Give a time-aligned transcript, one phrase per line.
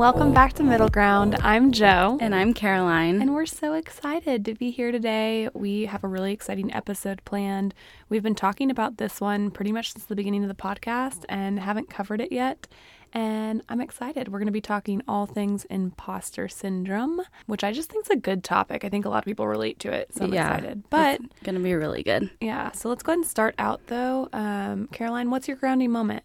[0.00, 1.36] welcome back to Middle Ground.
[1.42, 2.16] I'm Joe.
[2.22, 3.20] And I'm Caroline.
[3.20, 5.50] And we're so excited to be here today.
[5.52, 7.74] We have a really exciting episode planned.
[8.08, 11.60] We've been talking about this one pretty much since the beginning of the podcast and
[11.60, 12.66] haven't covered it yet.
[13.12, 14.28] And I'm excited.
[14.28, 18.16] We're going to be talking all things imposter syndrome, which I just think is a
[18.16, 18.86] good topic.
[18.86, 20.14] I think a lot of people relate to it.
[20.14, 20.84] So I'm Yeah, excited.
[20.88, 22.30] But it's gonna be really good.
[22.40, 24.30] yeah, so let's go ahead and start out though.
[24.32, 26.22] Um, Caroline, what's your grounding moment?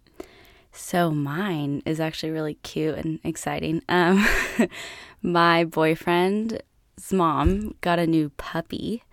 [0.76, 3.82] So mine is actually really cute and exciting.
[3.88, 4.28] Um,
[5.22, 6.60] my boyfriend's
[7.12, 9.04] mom got a new puppy,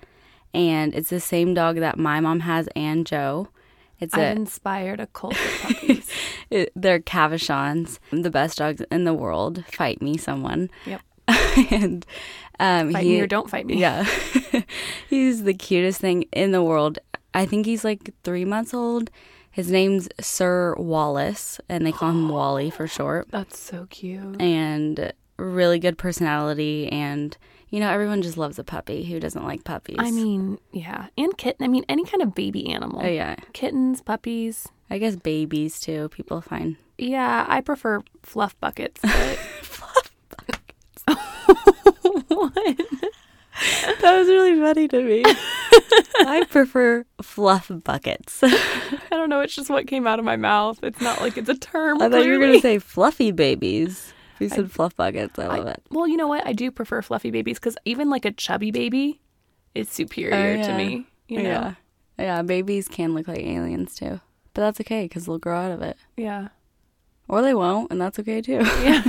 [0.53, 3.49] and it's the same dog that my mom has and Joe.
[4.01, 6.11] It's I've a inspired a cult of puppies.
[6.51, 9.65] it, they're Cavachons, the best dogs in the world.
[9.73, 10.69] Fight me, someone.
[10.85, 11.01] Yep.
[11.71, 12.05] and
[12.59, 13.79] um, Fight he, me or don't fight me.
[13.79, 14.05] Yeah.
[15.09, 16.99] he's the cutest thing in the world.
[17.33, 19.11] I think he's like three months old.
[19.53, 23.29] His name's Sir Wallace, and they call him Wally for short.
[23.31, 24.41] That's so cute.
[24.41, 26.89] And really good personality.
[26.91, 27.37] And,
[27.69, 29.05] you know, everyone just loves a puppy.
[29.05, 29.97] Who doesn't like puppies?
[29.99, 31.09] I mean, yeah.
[31.19, 31.65] And kitten.
[31.65, 33.03] I mean, any kind of baby animal.
[33.05, 33.37] oh, yeah.
[33.53, 34.69] Kittens, puppies.
[34.89, 36.77] I guess babies too, people find.
[36.99, 39.01] Yeah, I prefer fluff buckets.
[41.07, 41.19] But...
[42.29, 42.81] what?
[44.01, 45.23] That was really funny to me.
[46.27, 48.41] I prefer fluff buckets.
[48.43, 48.49] I
[49.13, 49.41] I don't know.
[49.41, 50.79] It's just what came out of my mouth.
[50.83, 52.01] It's not like it's a term.
[52.03, 54.13] I thought you were going to say fluffy babies.
[54.39, 55.83] You said fluff buckets, I love I- it.
[55.91, 56.47] Well, you know what?
[56.47, 59.21] I do prefer fluffy babies because even like a chubby baby
[59.75, 61.07] is superior Oh, to me.
[61.29, 61.49] You know?
[61.49, 61.75] Yeah.
[62.19, 64.21] Yeah, babies can look like aliens too.
[64.55, 65.97] But that's okay because they'll grow out of it.
[66.17, 66.49] Yeah.
[67.29, 68.61] Or they won't, and that's okay too.
[68.83, 69.03] Yeah.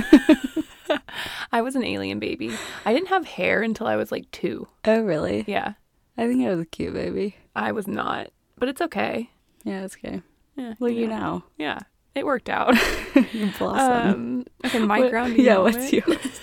[1.52, 2.52] I was an alien baby.
[2.84, 4.68] I didn't have hair until I was like two.
[4.84, 5.44] oh, really?
[5.46, 5.74] Yeah.
[6.16, 7.36] I think I was a cute baby.
[7.56, 9.30] I was not, but it's okay.
[9.64, 10.22] Yeah, it's okay.
[10.56, 10.74] Yeah.
[10.78, 11.16] Look at you know.
[11.18, 11.44] now.
[11.58, 11.78] Yeah.
[12.14, 12.74] It worked out.
[13.32, 14.10] You blossom.
[14.14, 15.40] um, okay, my What- grounding.
[15.44, 15.76] Yeah, moment.
[15.76, 16.40] what's yours?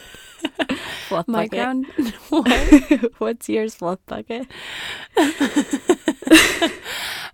[1.07, 1.51] fluff my bucket.
[1.51, 1.85] ground?
[2.29, 3.11] what?
[3.19, 4.47] what's yours, fluff bucket?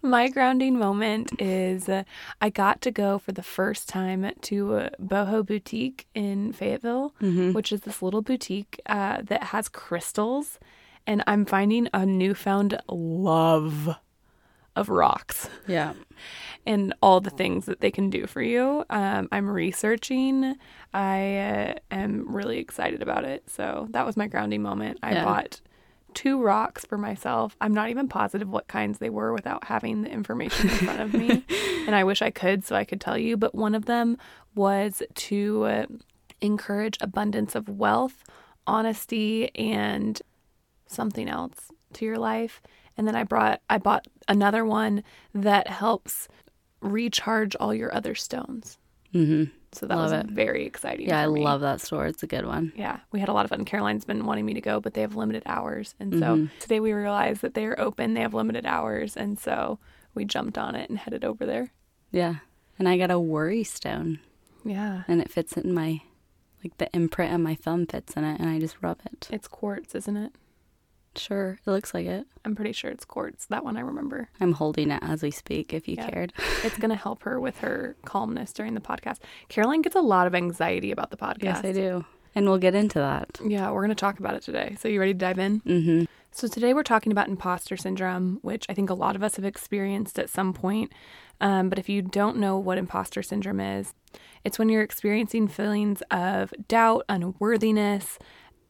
[0.03, 2.03] My grounding moment is uh,
[2.39, 7.53] I got to go for the first time to uh, Boho Boutique in Fayetteville, Mm-hmm.
[7.53, 10.59] which is this little boutique uh, that has crystals.
[11.07, 13.95] And I'm finding a newfound love
[14.75, 15.93] of rocks Yeah.
[16.67, 18.83] and all the things that they can do for you.
[18.91, 20.55] Um, I'm researching.
[20.93, 23.49] I uh, am really excited about it.
[23.49, 24.99] So that was my grounding moment.
[25.01, 25.23] I Yeah.
[25.25, 25.61] bought
[26.13, 27.55] two rocks for myself.
[27.61, 31.13] I'm not even positive what kinds they were without having the information in front of
[31.13, 31.43] me.
[31.87, 33.35] and I wish I could so I could tell you.
[33.37, 34.17] But one of them
[34.55, 35.85] was to uh,
[36.41, 38.23] encourage abundance of wealth,
[38.67, 40.21] honesty, and
[40.87, 42.61] something else to your life.
[42.97, 45.03] And then I brought I bought another one
[45.33, 46.27] that helps
[46.81, 48.77] recharge all your other stones.
[49.13, 49.51] Mm-hmm.
[49.73, 50.27] So that Love was it.
[50.27, 51.07] very exciting.
[51.07, 51.43] Yeah, I me.
[51.43, 52.07] love that store.
[52.07, 52.71] It's a good one.
[52.75, 53.65] Yeah, we had a lot of fun.
[53.65, 55.93] Caroline's been wanting me to go, but they have limited hours.
[55.99, 56.45] And so Mm-hmm.
[56.59, 59.15] today we realized that they are open, they have limited hours.
[59.17, 59.77] And so
[60.15, 61.71] we jumped on it and headed over there.
[62.11, 62.35] Yeah.
[62.79, 64.19] And I got a worry stone,
[64.63, 65.03] Yeah.
[65.07, 66.01] and it fits in my,
[66.63, 69.27] like the imprint of my thumb fits in it, and I just rub it.
[69.31, 70.31] It's quartz, isn't it?
[71.17, 72.25] Sure, it looks like it.
[72.45, 73.45] I'm pretty sure it's quartz.
[73.47, 74.29] That one I remember.
[74.39, 75.73] I'm holding it as we speak.
[75.73, 76.09] If you Yeah.
[76.09, 76.33] cared.
[76.63, 79.17] It's going to help her with her calmness during the podcast.
[79.49, 81.43] Caroline gets a lot of anxiety about the podcast.
[81.43, 82.05] Yes, I do.
[82.35, 83.39] And we'll get into that.
[83.45, 84.75] Yeah, we're going to talk about it today.
[84.79, 85.61] So, you ready to dive in?
[85.61, 86.03] Mm-hmm.
[86.31, 89.45] So, today we're talking about imposter syndrome, which I think a lot of us have
[89.45, 90.91] experienced at some point.
[91.41, 93.93] Um, but if you don't know what imposter syndrome is,
[94.43, 98.17] it's when you're experiencing feelings of doubt, unworthiness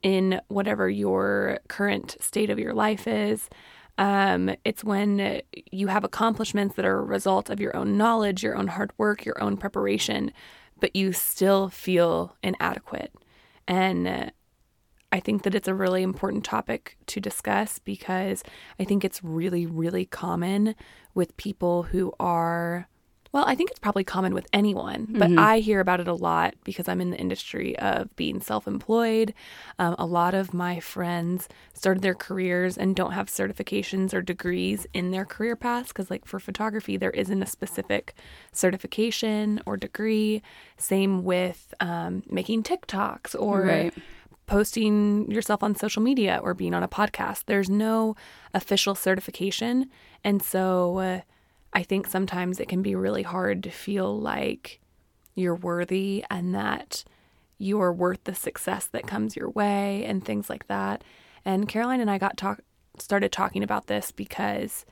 [0.04, 3.50] in whatever your current state of your life is.
[3.98, 5.42] Um, it's when
[5.72, 9.26] you have accomplishments that are a result of your own knowledge, your own hard work,
[9.26, 10.32] your own preparation,
[10.80, 13.12] but you still feel inadequate.
[13.68, 14.30] And uh,
[15.12, 18.44] I think that it's a really important topic to discuss because
[18.80, 20.76] I think it's really, really common
[21.16, 22.88] with people who are,
[23.38, 26.56] well, I think it's probably common with anyone, but I hear about it a lot
[26.64, 29.32] because I'm in the industry of being self employed.
[29.78, 34.88] Um, a lot of my friends started their careers and don't have certifications or degrees
[34.92, 38.16] in their career paths because, like, for photography, there isn't a specific
[38.54, 40.42] certification or degree.
[40.78, 43.94] Same with um, making TikToks or Right.
[44.48, 47.44] posting yourself on social media or being on a podcast.
[47.46, 48.16] There's no
[48.56, 49.92] official certification.
[50.24, 51.22] And so uh,
[51.74, 54.80] I think sometimes it can be really hard to feel like
[55.36, 57.04] you're worthy and that
[57.58, 61.04] you're worth the success that comes your way and things like that.
[61.46, 62.62] And Caroline and I got talk
[63.00, 64.86] started talking about this because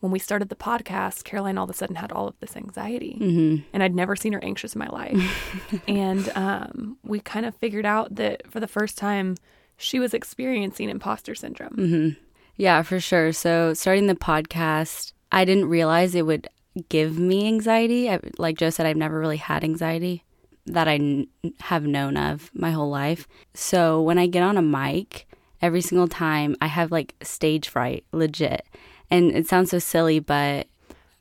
[0.00, 3.18] when we started the podcast, Caroline all of a sudden had all of this anxiety.
[3.20, 3.64] Mm-hmm.
[3.72, 5.82] And I'd never seen her anxious in my life.
[5.88, 9.36] and um, we kind of figured out that for the first time,
[9.76, 11.76] she was experiencing imposter syndrome.
[11.76, 12.20] Mm-hmm.
[12.56, 13.32] Yeah, for sure.
[13.32, 16.48] So, starting the podcast, I didn't realize it would
[16.88, 18.10] give me anxiety.
[18.10, 20.24] I, like Joe said, I've never really had anxiety
[20.66, 21.26] that I n-
[21.60, 23.26] have known of my whole life.
[23.54, 25.26] So, when I get on a mic,
[25.62, 28.66] every single time I have like stage fright, legit.
[29.10, 30.66] And it sounds so silly, but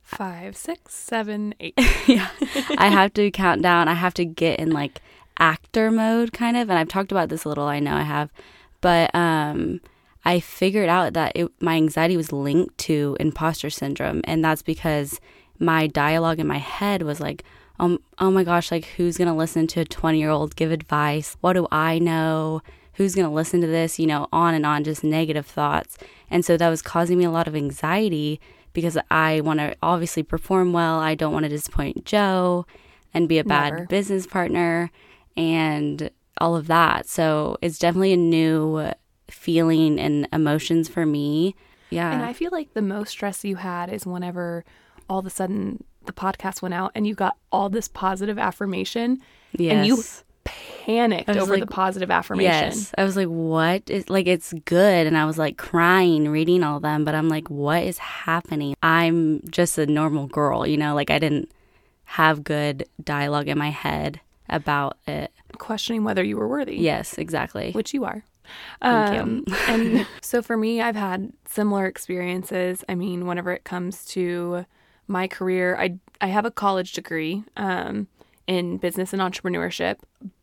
[0.10, 1.76] Five, six, seven, eight.
[2.08, 2.30] yeah,
[2.80, 3.88] I have to count down.
[3.88, 5.02] I have to get in like
[5.38, 6.68] actor mode, kind of.
[6.68, 7.66] And I've talked about this a little.
[7.66, 8.32] I know I have,
[8.82, 9.82] but um,
[10.26, 15.20] I figured out that it, my anxiety was linked to imposter syndrome, and that's because
[15.60, 17.44] my dialogue in my head was like,
[17.80, 21.38] um, oh my gosh, like who's gonna listen to a twenty year old give advice?
[21.42, 22.62] What do I know?
[22.94, 23.98] Who's gonna listen to this?
[23.98, 25.98] You know, on and on, just negative thoughts.
[26.30, 28.42] And so that was causing me a lot of anxiety
[28.74, 31.00] because I want to obviously perform well.
[31.00, 32.66] I don't want to disappoint Joe
[33.14, 33.86] and be a bad Never.
[33.88, 34.92] business partner
[35.36, 37.08] and all of that.
[37.08, 38.92] So it's definitely a new
[39.30, 41.56] feeling and emotions for me.
[41.90, 42.12] Yeah.
[42.12, 44.64] And I feel like the most stress you had is whenever
[45.10, 49.20] all of a sudden the podcast went out and you got all this positive affirmation
[49.54, 49.74] yes.
[49.74, 50.04] and you
[50.44, 52.52] panicked over like, the positive affirmation.
[52.52, 52.94] Yes.
[52.98, 56.80] I was like, what is like it's good and I was like crying reading all
[56.80, 58.76] them, but I'm like, what is happening?
[58.82, 61.52] I'm just a normal girl, you know, like I didn't
[62.06, 65.32] have good dialogue in my head about it.
[65.58, 66.78] Questioning whether you were worthy.
[66.78, 67.72] Yes, exactly.
[67.72, 68.24] Which you are.
[68.82, 72.84] Um, and so for me, I've had similar experiences.
[72.88, 74.66] I mean, whenever it comes to
[75.08, 78.08] my career, I I have a college degree um,
[78.48, 79.98] in business and entrepreneurship,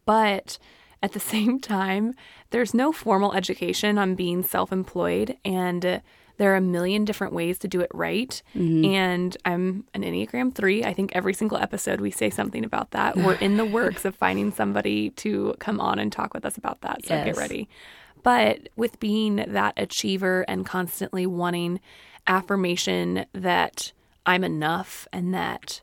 [0.04, 0.58] but
[1.02, 2.14] at the same time,
[2.50, 6.00] there's no formal education on being self-employed, and uh,
[6.38, 8.42] there are a million different ways to do it right.
[8.84, 10.84] And I'm an Enneagram three.
[10.84, 13.16] I think every single episode we say something about that.
[13.16, 16.82] We're in the works of finding somebody to come on and talk with us about
[16.82, 17.04] that.
[17.06, 17.68] So get ready.
[18.22, 21.80] But with being that achiever and constantly wanting
[22.26, 23.92] affirmation that
[24.26, 25.80] I'm enough and that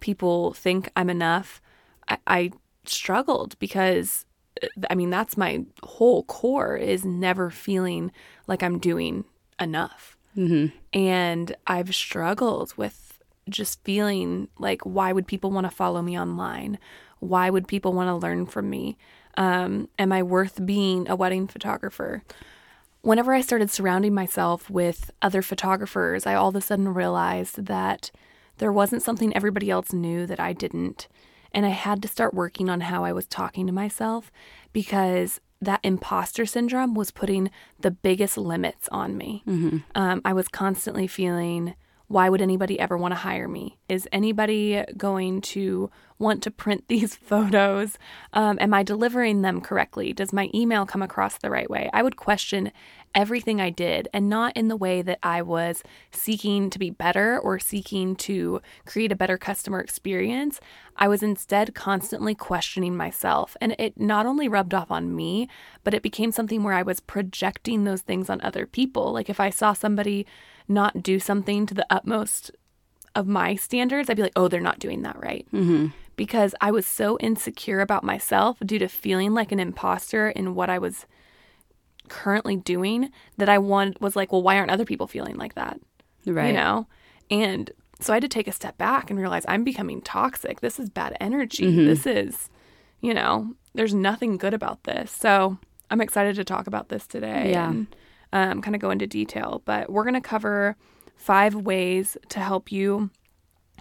[0.00, 1.60] people think I'm enough,
[2.08, 2.50] I, I
[2.84, 4.24] struggled because
[4.62, 8.12] uh, I mean, that's my whole core is never feeling
[8.46, 9.24] like I'm doing
[9.62, 10.16] enough.
[10.36, 10.76] Mm-hmm.
[10.98, 16.78] And I've struggled with just feeling like, why would people want to follow me online?
[17.20, 18.96] Why would people want to learn from me?
[19.36, 22.22] Um, am I worth being a wedding photographer?
[23.02, 28.10] Whenever I started surrounding myself with other photographers, I all of a sudden realized that
[28.58, 31.08] there wasn't something everybody else knew that I didn't.
[31.52, 34.30] And I had to start working on how I was talking to myself
[34.72, 37.50] because that imposter syndrome was putting
[37.80, 39.42] the biggest limits on me.
[39.94, 41.74] Um, I was constantly feeling,
[42.08, 43.78] why would anybody ever want to hire me?
[43.88, 47.96] Is anybody going to want to print these photos?
[48.32, 50.12] Um, am I delivering them correctly?
[50.12, 51.88] Does my email come across the right way?
[51.92, 52.72] I would question
[53.14, 57.38] everything I did and not in the way that I was seeking to be better
[57.38, 60.60] or seeking to create a better customer experience.
[60.96, 63.56] I was instead constantly questioning myself.
[63.60, 65.48] And it not only rubbed off on me,
[65.84, 69.12] but it became something where I was projecting those things on other people.
[69.12, 70.26] Like if I saw somebody
[70.68, 72.50] not do something to the utmost
[73.14, 75.46] of my standards, I'd be like, oh, they're not doing that right.
[75.52, 75.88] Mm-hmm.
[76.16, 80.70] Because I was so insecure about myself due to feeling like an imposter in what
[80.70, 81.06] I was
[82.12, 85.80] currently doing that I want was like, well, why aren't other people feeling like that?
[86.26, 86.48] Right.
[86.48, 86.86] You know?
[87.30, 90.60] And so I had to take a step back and realize I'm becoming toxic.
[90.60, 91.64] This is bad energy.
[91.64, 91.86] Mhm.
[91.86, 92.50] This is,
[93.00, 95.10] you know, there's nothing good about this.
[95.10, 95.56] So
[95.90, 97.70] I'm excited to talk about this today Yeah.
[97.70, 97.86] and
[98.32, 99.62] um, kind of go into detail.
[99.64, 100.76] But we're going to cover
[101.16, 103.10] five ways to help you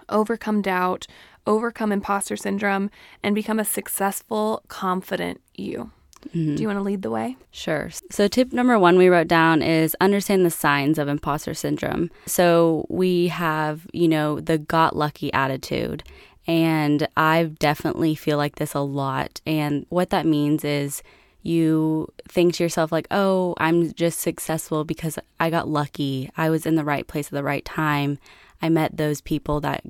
[0.10, 1.08] overcome doubt,
[1.48, 2.90] overcome imposter syndrome,
[3.24, 5.92] and become a successful, confident you.
[6.36, 6.56] Mhm.
[6.56, 7.36] Do you want to lead the way?
[7.52, 7.90] Sure.
[8.10, 12.10] So, tip number one we wrote down is understand the signs of imposter syndrome.
[12.26, 16.04] So, we have, you know, the got lucky attitude.
[16.48, 19.42] And I definitely feel like this a lot.
[19.46, 21.04] And what that means is
[21.44, 26.30] you think to yourself, like, oh, I'm just successful because I got lucky.
[26.38, 28.18] I was in the right place at the right time.
[28.62, 29.84] I met those people that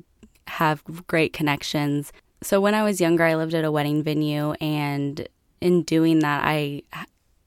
[0.48, 2.12] have great connections.
[2.42, 4.54] So, when I was younger, I lived at a wedding venue.
[4.54, 5.28] And
[5.62, 6.84] in doing that, I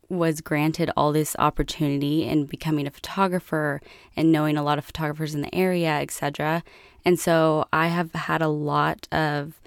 [0.09, 3.81] was granted all this opportunity in becoming a photographer
[4.17, 6.63] and knowing a lot of photographers in the area, etc.
[7.05, 9.61] And so I have had a lot of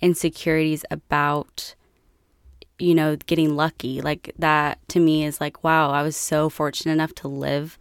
[0.00, 1.74] insecurities about
[2.78, 4.00] you know getting lucky.
[4.00, 7.78] Like that to me is like wow, I was so fortunate enough to live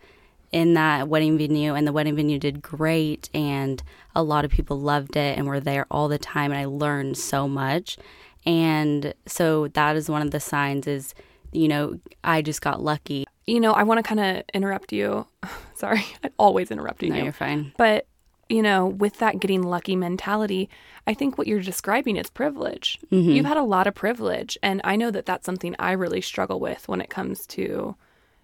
[0.51, 3.81] in that wedding venue, and the wedding venue did great, and
[4.15, 7.17] a lot of people loved it and were there all the time, and I learned
[7.17, 7.97] so much.
[8.45, 11.13] And so that is one of the signs is,
[11.51, 13.25] you know, I just got lucky.
[13.45, 15.27] You know, I want to kind of interrupt you.
[15.75, 17.09] Sorry, I'm always interrupt you.
[17.09, 17.73] No, you're fine.
[17.77, 18.07] But,
[18.49, 20.69] you know, with that getting lucky mentality,
[21.07, 22.99] I think what you're describing is privilege.
[23.11, 23.31] Mm-hmm.
[23.31, 24.57] You've had a lot of privilege.
[24.61, 27.95] And I know that that's something I really struggle with when it comes to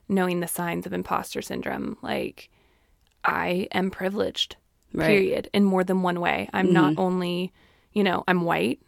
[0.08, 1.98] knowing the signs of imposter syndrome.
[2.02, 2.50] Like,
[3.24, 4.56] I am privileged,
[4.92, 5.08] Right.
[5.08, 6.50] period, in more than one way.
[6.52, 7.54] I'm not only,
[7.94, 8.80] you know, I'm white.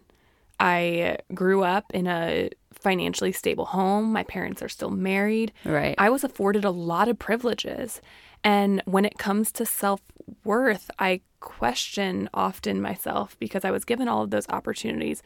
[0.61, 4.13] I grew up in a financially stable home.
[4.13, 5.51] My parents are still married.
[5.65, 5.95] Right.
[5.97, 7.99] I was afforded a lot of privileges.
[8.43, 10.01] And when it comes to self
[10.43, 15.23] worth, I question often myself because I was given all of those opportunities.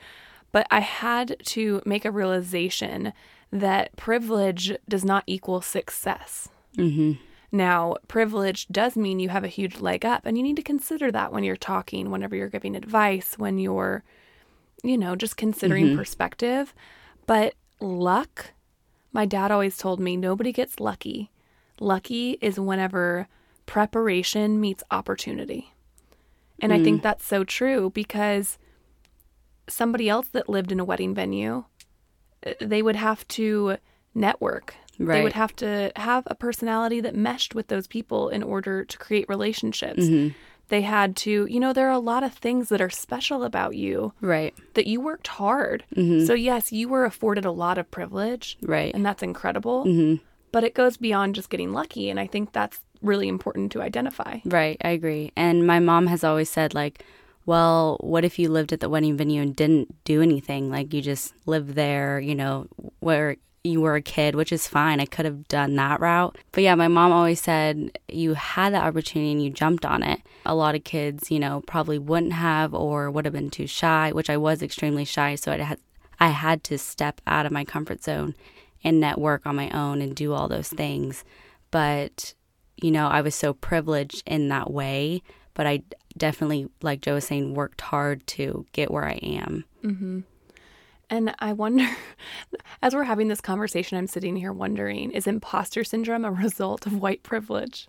[0.53, 3.11] But I had to make a realization
[3.51, 6.47] that privilege does not equal success.
[6.77, 7.13] mm-hmm.
[7.51, 11.11] Now, privilege does mean you have a huge leg up, and you need to consider
[11.11, 14.03] that when you're talking, whenever you're giving advice, when you're,
[14.87, 15.97] you know, just considering mm-hmm.
[15.97, 16.73] perspective.
[17.25, 18.53] But luck,
[19.11, 21.31] my dad always told me nobody gets lucky.
[21.79, 23.27] Lucky is whenever
[23.65, 25.73] preparation meets opportunity.
[26.61, 27.03] And I think mm.
[27.03, 28.57] that's so true because
[29.67, 31.65] somebody else that lived in a wedding venue,
[32.45, 33.77] uh, they would have to
[34.13, 34.75] network.
[34.97, 38.97] They would have to have a personality that meshed with those people in order to
[38.97, 40.03] create relationships.
[40.03, 40.33] Mm-hmm.
[40.69, 43.75] They had to, you know, there are a lot of things that are special about
[43.75, 44.53] you Right.
[44.73, 45.83] that you worked hard.
[45.95, 46.25] Mm-hmm.
[46.25, 48.93] So, yes, you were afforded a lot of privilege, Right.
[48.93, 49.85] and that's incredible.
[49.85, 50.23] Mm-hmm.
[50.51, 52.09] But it goes beyond just getting lucky.
[52.09, 54.39] And I think that's really important to identify.
[54.45, 55.31] Right, I agree.
[55.35, 57.03] And my mom has always said, like,
[57.45, 60.71] well, what if you lived at the wedding venue and didn't do anything?
[60.71, 62.67] Like, you just lived there, you know,
[63.01, 64.99] where you were a kid, which is fine.
[64.99, 66.37] I could have done that route.
[66.51, 70.21] But yeah, my mom always said you had the opportunity and you jumped on it.
[70.45, 74.11] A lot of kids, you know, probably wouldn't have or would have been too shy,
[74.11, 75.35] which I was extremely shy.
[75.35, 75.79] So I had,
[76.19, 78.35] I had to step out of my comfort zone
[78.83, 81.23] and network on my own and do all those things.
[81.71, 82.33] But
[82.77, 85.83] you know, I was so privileged in that way, but I
[86.17, 89.65] definitely, like Joe was saying, worked hard to get where I am.
[89.83, 90.19] Mm-hmm.
[91.09, 91.87] And I wonder,
[92.81, 96.99] as we're having this conversation, I'm sitting here wondering is imposter syndrome a result of
[96.99, 97.87] white privilege?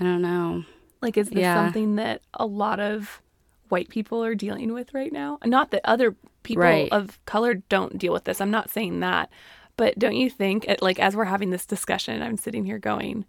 [0.00, 0.64] I don't know.
[1.02, 1.54] Like, is this Yeah.
[1.54, 3.20] something that a lot of
[3.68, 5.38] white people are dealing with right now?
[5.44, 6.88] Not that other people Right.
[6.92, 8.40] of color don't deal with this.
[8.40, 9.30] I'm not saying that.
[9.76, 13.26] But don't you think, like, as we're having this discussion, I'm sitting here going,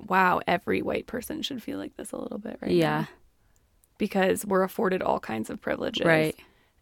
[0.00, 3.08] wow, every white person should feel like this a little bit right Yeah, now.
[3.98, 6.04] Because we're afforded all kinds of privileges.
[6.04, 6.36] right.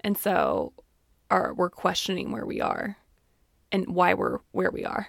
[0.04, 0.72] And so
[1.30, 2.96] are we're questioning where we are
[3.72, 5.08] and why we're where we are.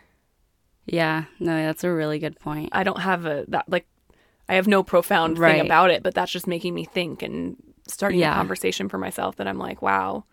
[0.87, 2.69] Yeah, no, that's a really good point.
[2.71, 3.85] I don't have a that like
[4.47, 5.57] I have no profound Right.
[5.57, 8.31] thing about it, but that's just making me think and starting Yeah.
[8.31, 10.23] a conversation for myself that I'm like, wow.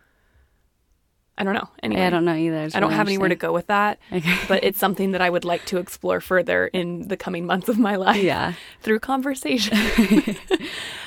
[1.39, 1.69] I don't know.
[1.83, 2.65] Anyway, I don't know either.
[2.65, 4.37] It's I don't really have anywhere to go with that, Okay.
[4.49, 7.79] but it's something that I would like to explore further in the coming months of
[7.79, 8.53] my life Yeah.
[8.81, 9.77] through conversation.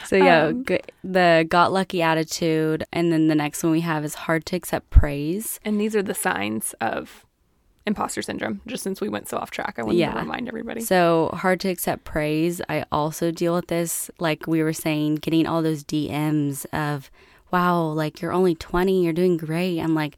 [0.07, 4.05] So yeah, Um, g- the got lucky attitude, and then the next one we have
[4.05, 5.59] is hard to accept praise.
[5.65, 7.25] and these are the signs of
[7.87, 8.61] imposter syndrome.
[8.67, 10.11] Just since we went so off track, I wanted Yeah.
[10.13, 10.81] to remind everybody.
[10.81, 12.61] So hard to accept praise.
[12.69, 17.09] I also deal with this, like we were saying, getting all those DMs of,
[17.51, 20.17] "Wow, like you're only 20, you're doing great." I'm like,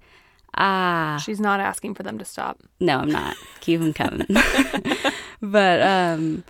[0.56, 2.62] ah, She's not asking for them to stop.
[2.80, 3.36] no, I'm not.
[3.62, 4.28] Keep them coming.
[5.42, 6.44] but um,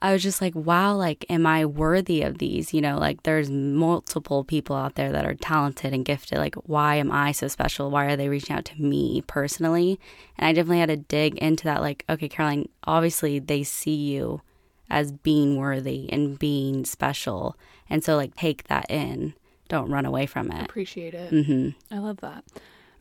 [0.00, 2.74] I was just like, wow, like, am I worthy of these?
[2.74, 6.38] You know, like there's multiple people out there that are talented and gifted.
[6.38, 7.90] Like, why am I so special?
[7.90, 10.00] Why are they reaching out to me personally?
[10.36, 11.80] And I definitely had to dig into that.
[11.82, 14.42] Like, okay, Caroline, obviously they see you
[14.90, 17.56] as being worthy and being special.
[17.88, 19.34] And so, like, take that in.
[19.72, 20.62] Don't run away from it.
[20.62, 21.30] Appreciate it.
[21.46, 22.44] hmm I love that.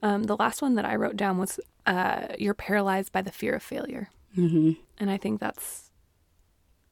[0.01, 3.53] Um, the last one that I wrote down was uh, you're paralyzed by the fear
[3.55, 4.09] of failure.
[4.35, 5.91] hmm And I think that's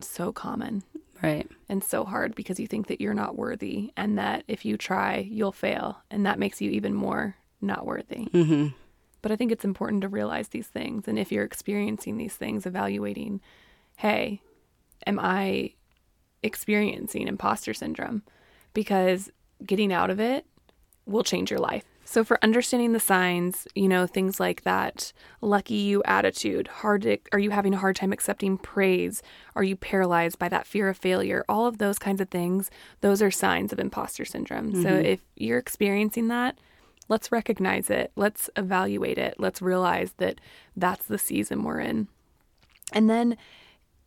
[0.01, 0.83] so common
[1.21, 1.49] Right.
[1.67, 5.17] and so hard because you think that you're not worthy and that if you try,
[5.17, 5.99] you'll fail.
[6.11, 8.25] And that makes you even more not worthy.
[8.31, 8.67] hmm
[9.21, 11.07] But I think it's important to realize these things.
[11.07, 13.41] And if you're experiencing these things, evaluating,
[13.97, 14.41] hey,
[15.07, 15.73] am I
[16.43, 18.23] experiencing imposter syndrome?
[18.73, 19.29] Because
[19.65, 20.45] getting out of it
[21.05, 21.83] will change your life.
[22.05, 27.19] So, for understanding the signs, you know, things like that lucky you attitude, hard to,
[27.31, 29.21] are you having a hard time accepting praise?
[29.55, 31.45] Are you paralyzed by that fear of failure?
[31.47, 34.73] All of those kinds of things, those are signs of imposter syndrome.
[34.81, 35.05] So, mm-hmm.
[35.05, 36.57] if you're experiencing that,
[37.09, 40.41] let's recognize it, let's evaluate it, let's realize that
[40.75, 42.07] that's the season we're in.
[42.91, 43.37] And then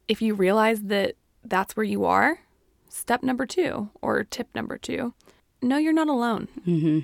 [0.08, 2.40] if you realize that that's where you are,
[2.88, 5.14] step number two or tip number two,
[5.62, 6.48] no, you're not alone.
[6.66, 7.00] Mm-hmm.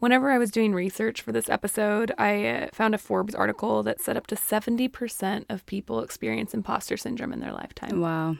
[0.00, 4.16] Whenever I was doing research for this episode, I found a Forbes article that said
[4.16, 8.00] up to 70% of people experience imposter syndrome in their lifetime.
[8.00, 8.36] Wow.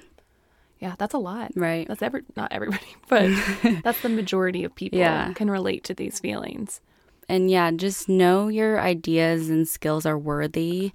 [0.79, 1.53] Yeah, that's a lot.
[1.55, 1.89] Right.
[1.89, 3.31] That's every not everybody, but
[3.83, 5.33] that's the majority of people Yeah.
[5.33, 6.81] can relate to these feelings.
[7.29, 10.93] And yeah, just know your ideas and skills are worthy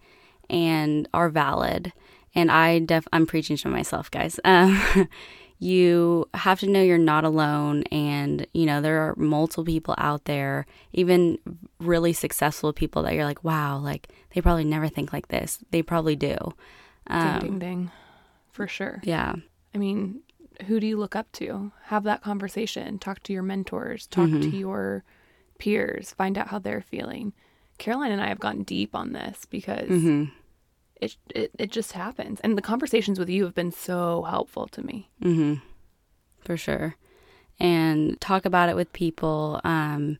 [0.49, 1.91] and are valid.
[2.35, 4.39] And I def I'm preaching to myself, guys.
[4.45, 4.79] Um,
[5.59, 10.23] you have to know you're not alone and you know there are multiple people out
[10.25, 11.37] there even
[11.79, 15.81] really successful people that you're like wow like they probably never think like this they
[15.81, 16.37] probably do
[17.07, 17.91] um, ding ding ding.
[18.51, 19.01] For sure.
[19.03, 19.35] yeah
[19.73, 20.21] I mean,
[20.65, 21.71] who do you look up to?
[21.85, 22.99] Have that conversation.
[22.99, 25.03] Talk to your mentors, talk to your
[25.57, 27.33] peers, find out how they're feeling.
[27.77, 30.25] Caroline and I have gotten deep on this because hmm
[30.99, 32.39] it, it it just happens.
[32.41, 35.09] And the conversations with you have been so helpful to me.
[35.21, 35.55] hmm
[36.41, 36.95] For sure.
[37.59, 39.59] And talk about it with people.
[39.63, 40.17] Um,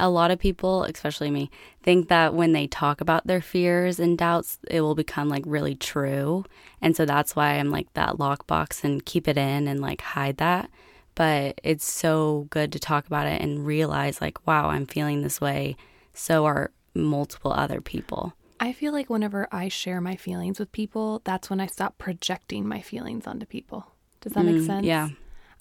[0.00, 1.50] a lot of people, especially me,
[1.82, 5.74] think that when they talk about their fears and doubts, it will become like really
[5.74, 6.44] true.
[6.80, 10.38] And so that's why I'm like that lockbox and keep it in and like hide
[10.38, 10.70] that.
[11.14, 15.40] But it's so good to talk about it and realize, like, wow, I'm feeling this
[15.40, 15.76] way.
[16.12, 18.34] So are multiple other people.
[18.58, 22.66] I feel like whenever I share my feelings with people, that's when I stop projecting
[22.66, 23.86] my feelings onto people.
[24.20, 24.86] Does that make Mm, sense?
[24.86, 25.08] yeah.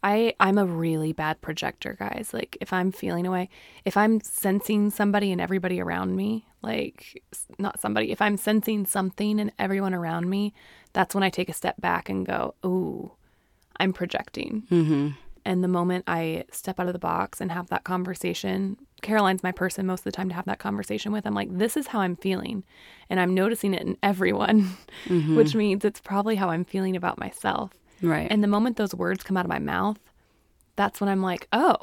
[0.04, 2.32] I I'm a really bad projector, guys.
[2.34, 3.50] Like if I'm feeling away,
[3.86, 7.24] if I'm sensing somebody and everybody around me, like
[7.58, 10.54] not somebody, if I'm sensing something and everyone around me,
[10.94, 13.12] that's when I take a step back and go, "Ooh,
[13.78, 15.10] I'm projecting." hmm
[15.46, 19.52] And the moment I step out of the box and have that conversation, Caroline's my
[19.52, 21.28] person most of the time to have that conversation with.
[21.28, 22.64] I'm like, this is how I'm feeling.
[23.10, 24.76] And I'm noticing it in everyone,
[25.08, 27.72] which means it's probably how I'm feeling about myself.
[28.02, 28.28] Right.
[28.30, 30.00] And the moment those words come out of my mouth,
[30.76, 31.78] that's when I'm like, oh,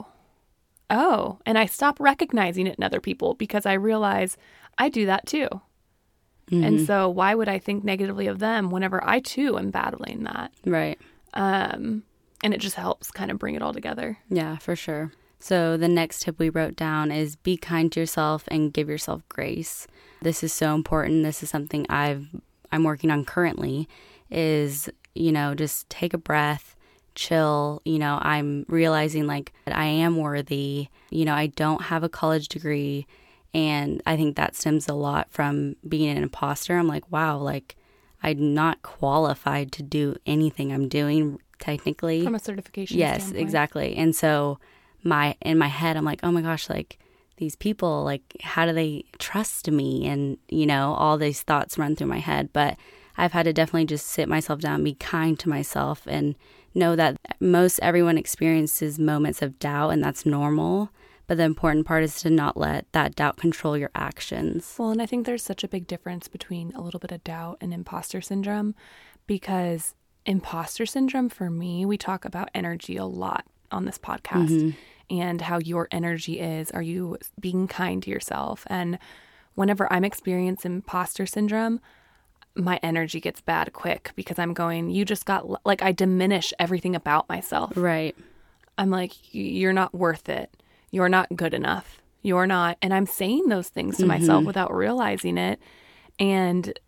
[0.90, 1.38] oh.
[1.46, 4.36] And I stop recognizing it in other people because I realize
[4.76, 5.48] I do that too.
[6.50, 10.52] And so why would I think negatively of them whenever I too am battling that?
[10.66, 10.98] right.
[11.32, 12.02] Um,
[12.42, 14.18] and it just helps kind of bring it all together.
[14.28, 15.12] Yeah, for sure.
[15.38, 19.22] So the next tip we wrote down is be kind to yourself and give yourself
[19.28, 19.88] grace.
[20.20, 21.24] This is so important.
[21.24, 22.28] This is something I've
[22.70, 23.88] I'm working on currently
[24.30, 26.74] is, you know, just take a breath,
[27.14, 30.88] chill, you know, I'm realizing like that I am worthy.
[31.10, 33.06] You know, I don't have a college degree
[33.52, 36.78] and I think that stems a lot from being an imposter.
[36.78, 37.76] I'm like, wow, like
[38.22, 42.24] I'm not qualified to do anything I'm doing technically.
[42.24, 43.40] From a certification Yes, standpoint.
[43.40, 43.96] exactly.
[43.96, 44.58] And so
[45.02, 46.98] my in my head I'm like, "Oh my gosh, like
[47.36, 51.96] these people, like how do they trust me?" And you know, all these thoughts run
[51.96, 52.76] through my head, but
[53.16, 56.34] I've had to definitely just sit myself down, be kind to myself and
[56.74, 60.90] know that most everyone experiences moments of doubt and that's normal.
[61.28, 64.74] But the important part is to not let that doubt control your actions.
[64.78, 67.58] Well, and I think there's such a big difference between a little bit of doubt
[67.60, 68.74] and imposter syndrome
[69.26, 69.94] because
[70.26, 74.70] imposter syndrome for me, we talk about energy a lot on this podcast mm-hmm.
[75.10, 76.70] and how your energy is.
[76.70, 78.64] Are you being kind to yourself?
[78.68, 78.98] And
[79.54, 81.80] whenever I'm experiencing imposter syndrome,
[82.54, 86.94] my energy gets bad quick because I'm going, you just got like I diminish everything
[86.94, 87.72] about myself.
[87.76, 88.14] Right.
[88.78, 90.54] I'm like, you're not worth it.
[90.90, 92.02] You're not good enough.
[92.22, 92.78] You're not.
[92.82, 94.46] And I'm saying those things to myself mm-hmm.
[94.46, 95.60] without realizing it.
[96.18, 96.78] And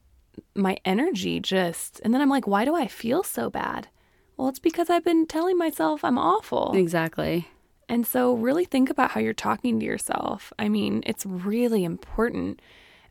[0.55, 3.89] my energy just, and then I'm like, why do I feel so bad?
[4.37, 6.73] Well, it's because I've been telling myself I'm awful.
[6.75, 7.49] Exactly.
[7.89, 10.53] And so, really think about how you're talking to yourself.
[10.59, 12.61] I mean, it's really important.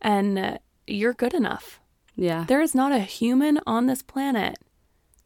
[0.02, 0.58] And uh,
[0.88, 1.80] you're good enough.
[2.16, 2.46] Yeah.
[2.48, 4.58] There is not a human on this planet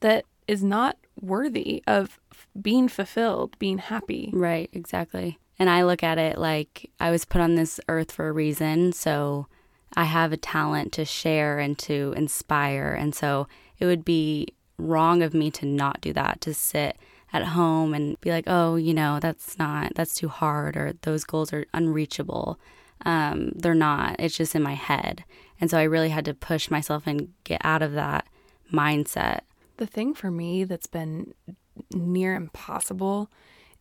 [0.02, 4.30] that is not worthy of f- being fulfilled, being happy.
[4.34, 5.40] Right, exactly.
[5.60, 8.94] And I look at it like I was put on this earth for a reason.
[8.94, 9.48] So
[9.96, 12.94] I have a talent to share and to inspire.
[12.94, 13.48] And so
[13.80, 14.48] it would be
[14.78, 16.98] wrong of me to not do that, to sit
[17.34, 21.24] at home and be like, oh, you know, that's not, that's too hard, or those
[21.24, 22.60] goals are unreachable.
[23.06, 24.16] Um, they're not.
[24.20, 25.24] It's just in my head.
[25.60, 28.28] And so I really had to push myself and get out of that
[28.72, 29.42] mindset.
[29.78, 31.34] The thing for me that's been
[31.94, 33.30] near impossible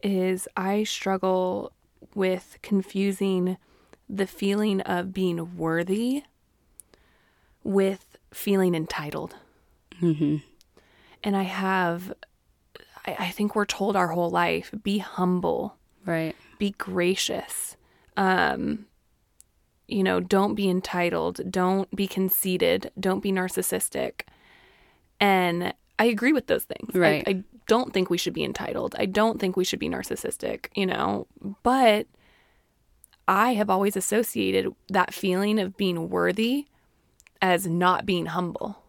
[0.02, 1.72] is I struggle
[2.14, 3.56] with confusing
[4.08, 6.22] the feeling of being worthy
[7.64, 9.34] with feeling entitled.
[9.98, 10.36] hmm
[11.24, 12.12] And I have,
[13.06, 16.36] I, I think we're told our whole life be humble, Right.
[16.58, 17.76] be gracious.
[18.16, 18.86] Um,
[19.88, 24.22] you know, don't be entitled, don't be conceited, don't be narcissistic.
[25.20, 26.94] And I agree with those things.
[26.94, 27.24] I- Right.
[27.26, 28.94] I, don't think we should be entitled.
[28.96, 31.26] I don't think we should be narcissistic, you know,
[31.64, 32.06] but
[33.28, 36.66] I have always associated that feeling of being worthy
[37.42, 38.82] as not being humble.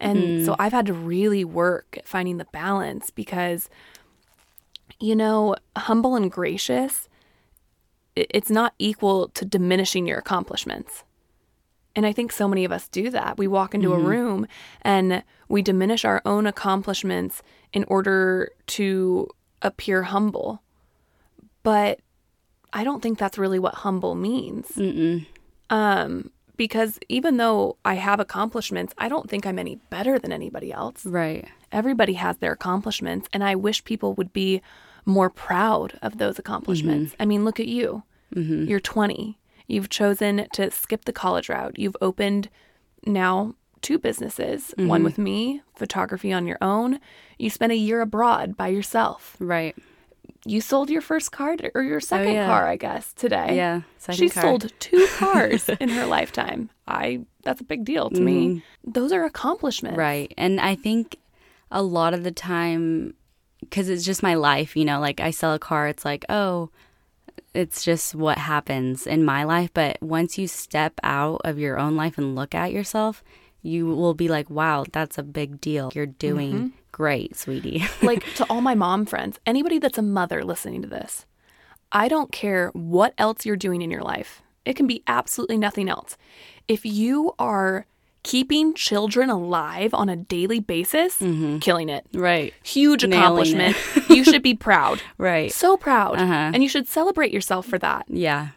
[0.00, 0.44] And mm.
[0.44, 3.68] so I've had to really work at finding the balance because,
[4.98, 7.08] you know, humble and gracious,
[8.16, 11.04] it's not equal to diminishing your accomplishments.
[11.94, 13.38] And I think so many of us do that.
[13.38, 14.06] We walk into a mm-hmm.
[14.06, 14.46] room
[14.80, 19.28] and we diminish our own accomplishments in order to
[19.60, 20.62] appear humble.
[21.62, 22.00] But
[22.72, 24.68] I don't think that's really what humble means.
[24.76, 25.26] Mm-mm.
[25.70, 30.72] Um, because even though I have accomplishments, I don't think I'm any better than anybody
[30.72, 31.04] else.
[31.04, 31.48] Right.
[31.70, 34.62] Everybody has their accomplishments, and I wish people would be
[35.04, 37.12] more proud of those accomplishments.
[37.12, 37.22] Mm-hmm.
[37.22, 38.04] I mean, look at you.
[38.34, 38.64] Mm-hmm.
[38.64, 39.38] You're 20.
[39.66, 41.78] You've chosen to skip the college route.
[41.78, 42.48] You've opened
[43.06, 45.04] now two businesses one mm-hmm.
[45.04, 47.00] with me, photography on your own.
[47.38, 49.36] You spent a year abroad by yourself.
[49.40, 49.76] Right.
[50.44, 52.46] You sold your first car or your second yeah.
[52.46, 53.56] car, I guess, today.
[53.56, 53.82] Yeah.
[54.10, 54.42] She car.
[54.42, 56.70] sold two cars in her lifetime.
[56.86, 58.48] I that's a big deal to me.
[58.48, 58.90] Mm-hmm.
[58.92, 59.96] Those are accomplishments.
[59.96, 60.32] Right.
[60.36, 61.16] And I think
[61.70, 63.14] a lot of the time,
[63.60, 66.70] because it's just my life, you know, like I sell a car, it's like, oh,
[67.54, 69.70] it's just what happens in my life.
[69.74, 73.22] But once you step out of your own life and look at yourself,
[73.62, 75.92] you will be like, wow, that's a big deal.
[75.94, 76.76] You're doing mm-hmm.
[76.92, 77.84] Great, sweetie.
[78.02, 81.26] like to all my mom friends, anybody that's a mother listening to this,
[81.90, 84.42] I don't care what else you're doing in your life.
[84.64, 86.16] It can be absolutely nothing else.
[86.68, 87.86] If you are
[88.22, 91.16] keeping children alive on a daily basis,
[91.60, 92.06] killing it.
[92.14, 92.54] right.
[92.62, 93.76] Huge Nailing accomplishment.
[94.08, 95.02] you should be proud.
[95.18, 95.50] Right.
[95.52, 96.20] So proud.
[96.20, 96.52] Uh-huh.
[96.54, 98.04] And you should celebrate yourself for that.
[98.08, 98.50] Yeah.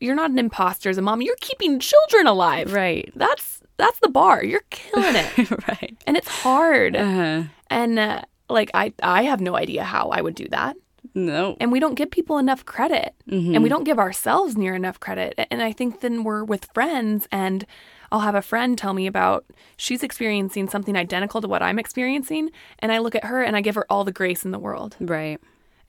[0.00, 1.20] You're not an imposter as a mom.
[1.20, 2.72] You're keeping children alive.
[2.72, 3.12] Right.
[3.14, 4.44] That's that's the bar.
[4.44, 5.50] You're killing it.
[5.68, 5.96] right.
[6.06, 6.96] and it's hard.
[6.96, 7.44] Uh-huh.
[7.68, 10.76] And uh, like I I have no idea how I would do that.
[11.14, 11.56] No.
[11.60, 13.14] And we don't give people enough credit.
[13.28, 13.54] Mm-hmm.
[13.54, 15.34] And we don't give ourselves near enough credit.
[15.50, 17.66] And I think then we're with friends and
[18.12, 19.44] I'll have a friend tell me about
[19.76, 23.60] she's experiencing something identical to what I'm experiencing and I look at her and I
[23.60, 24.96] give her all the grace in the world.
[25.00, 25.40] Right.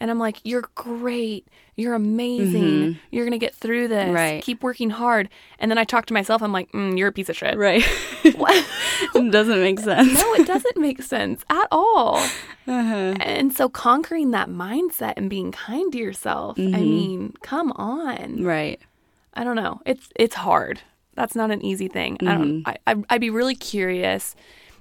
[0.01, 1.47] And I'm like, "You're great.
[1.75, 2.99] You're amazing.
[3.11, 4.05] You're going to get through this.
[4.05, 4.15] Mm-hmm.
[4.15, 4.43] Right.
[4.43, 7.29] Keep working hard." And then I talk to myself, I'm like, mm, "You're a piece
[7.29, 7.83] of shit." Right.
[8.35, 8.67] What?
[9.15, 10.13] it doesn't make sense.
[10.13, 12.17] no, it doesn't make sense at all.
[12.67, 13.15] Uh-huh.
[13.19, 18.43] And so conquering that mindset and being kind to yourself, I mean, come on.
[18.43, 18.79] Right.
[19.33, 19.81] I don't know.
[19.85, 20.81] It's it's hard.
[21.15, 22.17] That's not an easy thing.
[22.21, 24.35] I don't I, I I'd be really curious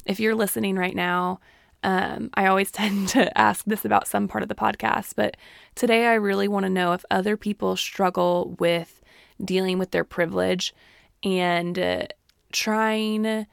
[0.06, 1.40] if you're listening right now.
[1.82, 5.36] Um, I always tend to ask this about some part of the podcast, but
[5.74, 9.02] today I really want to know if other people struggle with
[9.42, 10.74] dealing with their privilege
[11.22, 12.06] and uh,
[12.52, 13.46] trying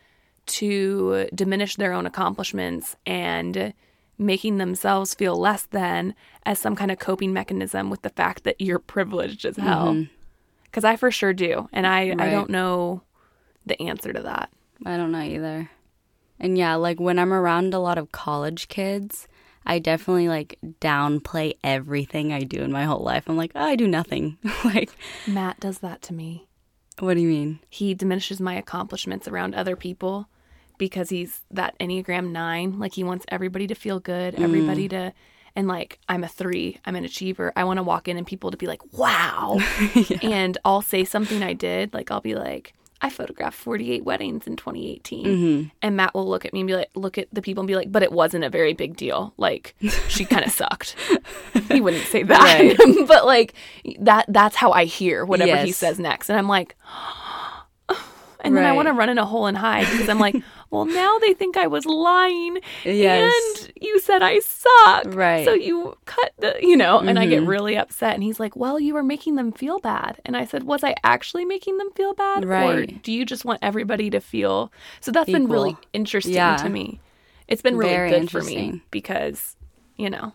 [0.45, 3.73] to diminish their own accomplishments and
[4.17, 8.59] making themselves feel less than as some kind of coping mechanism with the fact that
[8.59, 9.93] you're privileged as hell.
[10.63, 11.69] Because I for sure do.
[11.71, 13.01] And I, I don't know
[13.65, 14.49] the answer to that.
[14.85, 15.69] I don't know either.
[16.39, 19.27] And yeah, like when I'm around a lot of college kids,
[19.65, 23.27] I definitely like downplay everything I do in my whole life.
[23.27, 24.37] I'm like, oh, I do nothing.
[24.65, 24.91] like,
[25.27, 26.47] Matt does that to me.
[26.99, 27.59] what do you mean?
[27.69, 30.29] He diminishes my accomplishments around other people
[30.77, 32.79] because he's that Enneagram 9.
[32.79, 34.43] Like he wants everybody to feel good, mm.
[34.43, 35.13] everybody to
[35.55, 37.51] and like I'm a 3, I'm an achiever.
[37.55, 39.59] I want to walk in and people to be like, "Wow."
[40.21, 44.55] And I'll say something I did, like I'll be like, I photographed 48 weddings in
[44.55, 45.25] 2018.
[45.25, 45.67] Mm-hmm.
[45.81, 47.75] And Matt will look at me and be like, look at the people and be
[47.75, 49.33] like, but it wasn't a very big deal.
[49.37, 49.75] Like,
[50.07, 50.95] she kind of sucked.
[51.69, 53.05] He wouldn't say that.
[53.07, 53.53] but like,
[53.99, 56.29] that that's how I hear whatever he says next.
[56.29, 56.75] And I'm like,
[58.39, 60.35] and then I want to run in a hole and hide because I'm like,
[60.69, 62.59] well, now they think I was lying.
[62.83, 63.33] Yes.
[63.65, 65.05] And you said I suck.
[65.07, 65.45] Right.
[65.45, 67.47] So you cut the, you know, and I get Mhm.
[67.47, 68.13] really upset.
[68.15, 70.19] And he's like, well, you were making them feel bad.
[70.25, 72.43] And I said, was I actually making them feel bad?
[72.43, 73.01] Or Right.
[73.01, 74.71] do you just want everybody to feel?
[74.99, 76.57] So that's been really interesting Yeah.
[76.57, 76.99] to me.
[77.47, 79.55] It's been really Very good for me because,
[79.95, 80.33] you know,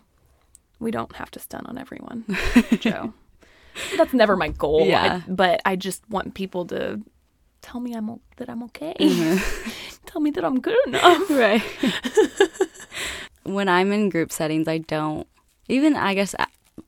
[0.79, 2.25] we don't have to stun on everyone,
[2.79, 3.13] Joe.
[3.97, 4.85] That's never my goal.
[4.85, 5.21] Yeah.
[5.27, 7.01] I- but I just want people to
[7.63, 8.93] tell me I'm that I'm okay.
[8.99, 9.89] Mm-hmm.
[10.05, 11.29] tell me that I'm good enough.
[11.31, 11.63] Right.
[13.43, 15.27] when I'm in group settings, I don't,
[15.67, 16.35] even I guess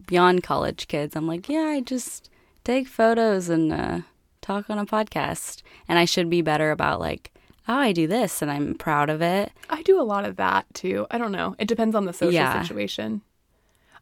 [0.05, 2.29] beyond college kids, I'm like, yeah, I just
[2.63, 4.01] take photos and uh,
[4.41, 5.63] talk on a podcast.
[5.87, 7.31] And I should be better about like,
[7.67, 9.51] oh, I do this and I'm proud of it.
[9.69, 11.07] I do a lot of that too.
[11.09, 11.55] I don't know.
[11.57, 12.61] It depends on the social Yeah.
[12.61, 13.21] situation.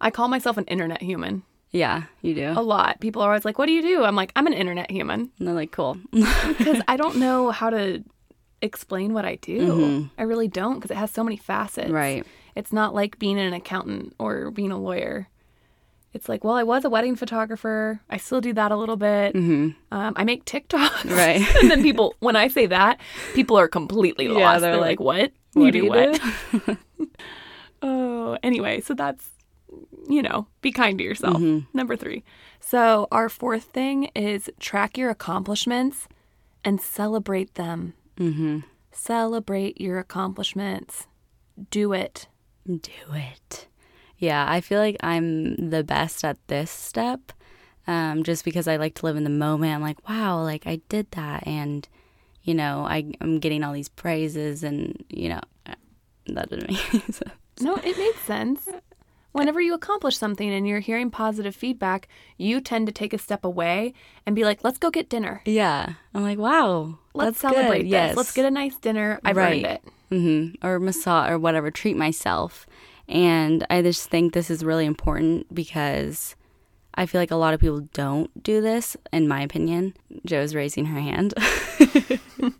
[0.01, 2.53] I call myself an internet human Yeah, you do.
[2.55, 3.01] a lot.
[3.01, 5.47] People are always like, "What do you do?" I'm like, "I'm an internet human." And
[5.47, 5.97] they're like, cool.
[6.11, 8.03] because I don't know how to
[8.61, 10.09] explain what I do.
[10.17, 11.89] I really don't because it has so many facets.
[11.91, 12.25] Right.
[12.55, 15.27] It's not like being an accountant or being a lawyer.
[16.13, 17.99] It's like, well, I was a wedding photographer.
[18.07, 19.35] I still do that a little bit.
[19.35, 21.09] Um, I make TikToks.
[21.09, 21.41] Right.
[21.61, 22.99] and then people, when I say that,
[23.33, 24.39] people are completely lost.
[24.39, 25.31] Yeah, they're, they're like, like, what?
[25.53, 26.77] what you do do you what?
[27.81, 29.27] oh, anyway, so that's,
[30.07, 31.39] you know, be kind to yourself.
[31.73, 32.23] Number three.
[32.59, 36.07] So our fourth thing is track your accomplishments
[36.63, 37.93] and celebrate them.
[38.17, 38.59] Mm-hmm.
[38.91, 41.07] Celebrate your accomplishments.
[41.69, 42.27] Do it.
[42.65, 43.67] Do it.
[44.17, 47.33] Yeah, I feel like I'm the best at this step
[47.87, 49.73] um, just because I like to live in the moment.
[49.73, 51.45] I'm like, wow, like I did that.
[51.45, 51.87] And,
[52.43, 55.41] you know, I, I'm getting all these praises and, you know,
[56.27, 56.79] that didn't make
[57.13, 57.21] sense.
[57.61, 58.69] No, it made sense.
[59.33, 63.43] Whenever you accomplish something and you're hearing positive feedback, you tend to take a step
[63.43, 63.93] away
[64.25, 65.41] and be like, let's go get dinner.
[65.45, 65.93] Yeah.
[66.13, 66.99] I'm like, wow.
[67.15, 67.85] Let's celebrate good.
[67.87, 67.91] this.
[67.91, 68.15] Yes.
[68.15, 69.19] Let's get a nice dinner.
[69.25, 69.65] I've Right.
[69.65, 69.81] earned it.
[70.09, 72.67] hmm or massage or whatever, treat myself.
[73.09, 76.35] And I just think this is really important because
[76.95, 79.95] I feel like a lot of people don't do this, in my opinion.
[80.25, 81.33] Joe's raising her hand.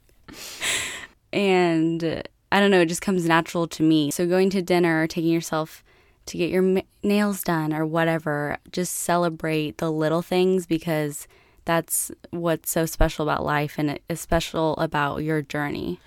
[1.32, 4.12] and I don't know, it just comes natural to me.
[4.12, 5.84] So going to dinner or taking yourself
[6.28, 11.28] to get your ma- nails done or whatever, just celebrate the little things because
[11.66, 16.00] that's what's so special about life and it is special about your journey.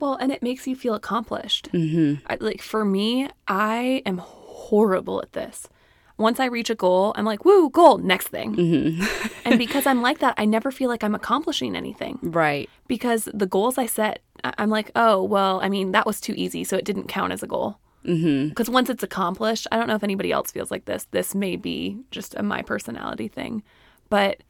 [0.00, 1.70] Well, and it makes you feel accomplished.
[1.72, 2.26] Mm-hmm.
[2.26, 5.68] I, like for me, I am horrible at this.
[6.16, 8.54] Once I reach a goal, I'm like, woo, goal, next thing.
[8.54, 9.28] Mm-hmm.
[9.44, 12.18] and because I'm like that, I never feel like I'm accomplishing anything.
[12.22, 12.70] Right.
[12.86, 16.62] Because the goals I set, I'm like, oh, well, I mean, that was too easy,
[16.64, 17.78] so it didn't count as a goal.
[18.04, 18.48] Mm-hmm.
[18.48, 21.06] Because once it's accomplished, I don't know if anybody else feels like this.
[21.10, 23.62] This may be just a my personality thing.
[24.10, 24.42] But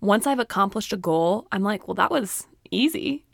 [0.00, 3.24] once I've accomplished a goal, I'm like, well, that was easy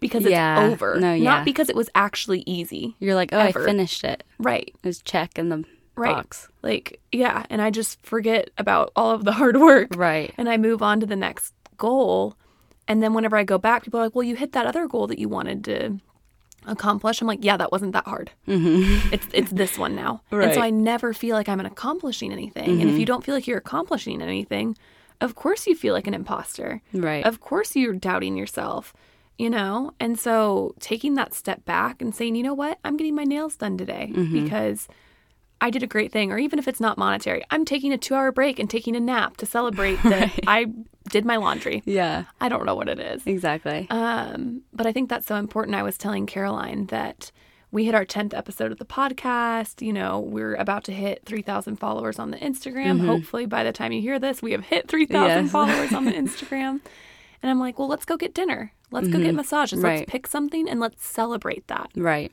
[0.00, 0.60] because it's Yeah.
[0.70, 0.98] over.
[1.00, 1.24] No, yeah.
[1.24, 2.94] Not because it was actually easy.
[3.00, 3.62] You're like, oh, Ever.
[3.62, 4.22] I finished it.
[4.38, 4.72] Right.
[4.82, 5.64] It was check in the
[5.96, 6.14] Right.
[6.14, 6.48] box.
[6.62, 7.44] Like, yeah.
[7.50, 10.32] And I just forget about all of the hard work Right.
[10.38, 12.36] and I move on to the next goal.
[12.86, 15.08] And then whenever I go back, people are like, well, you hit that other goal
[15.08, 15.98] that you wanted to
[16.68, 17.20] accomplish.
[17.20, 18.30] I'm like, yeah, that wasn't that hard.
[18.46, 19.12] Mm-hmm.
[19.12, 20.22] It's it's this one now.
[20.32, 22.80] And so I never feel like I'm accomplishing anything.
[22.80, 24.76] And if you don't feel like you're accomplishing anything,
[25.20, 26.80] of course you feel like an imposter.
[26.92, 27.24] Right.
[27.24, 28.94] Of course you're doubting yourself,
[29.36, 29.92] you know?
[29.98, 32.78] And so taking that step back and saying, you know what?
[32.84, 34.86] I'm getting my nails done today because
[35.60, 36.30] I did a great thing.
[36.30, 39.00] Or even if it's not monetary, I'm taking a two hour break and taking a
[39.00, 40.66] nap to celebrate that I
[41.10, 41.82] did my laundry.
[41.86, 42.24] yeah.
[42.40, 43.26] I don't know what it is.
[43.26, 43.86] Exactly.
[43.90, 45.74] Um, but I think that's so important.
[45.76, 47.30] I was telling Caroline that
[47.70, 49.82] we hit our 10th episode of the podcast.
[49.84, 53.04] You know, we're about to hit 3,000 followers on the Instagram.
[53.04, 55.50] Hopefully, by the time you hear this, we have hit 3,000 Yes.
[55.52, 56.80] followers on the Instagram.
[57.42, 58.72] And I'm like, well, let's go get dinner.
[58.90, 59.80] Let's go get massages.
[59.80, 59.98] Right.
[60.00, 61.90] Let's pick something and let's celebrate that.
[61.94, 62.32] right.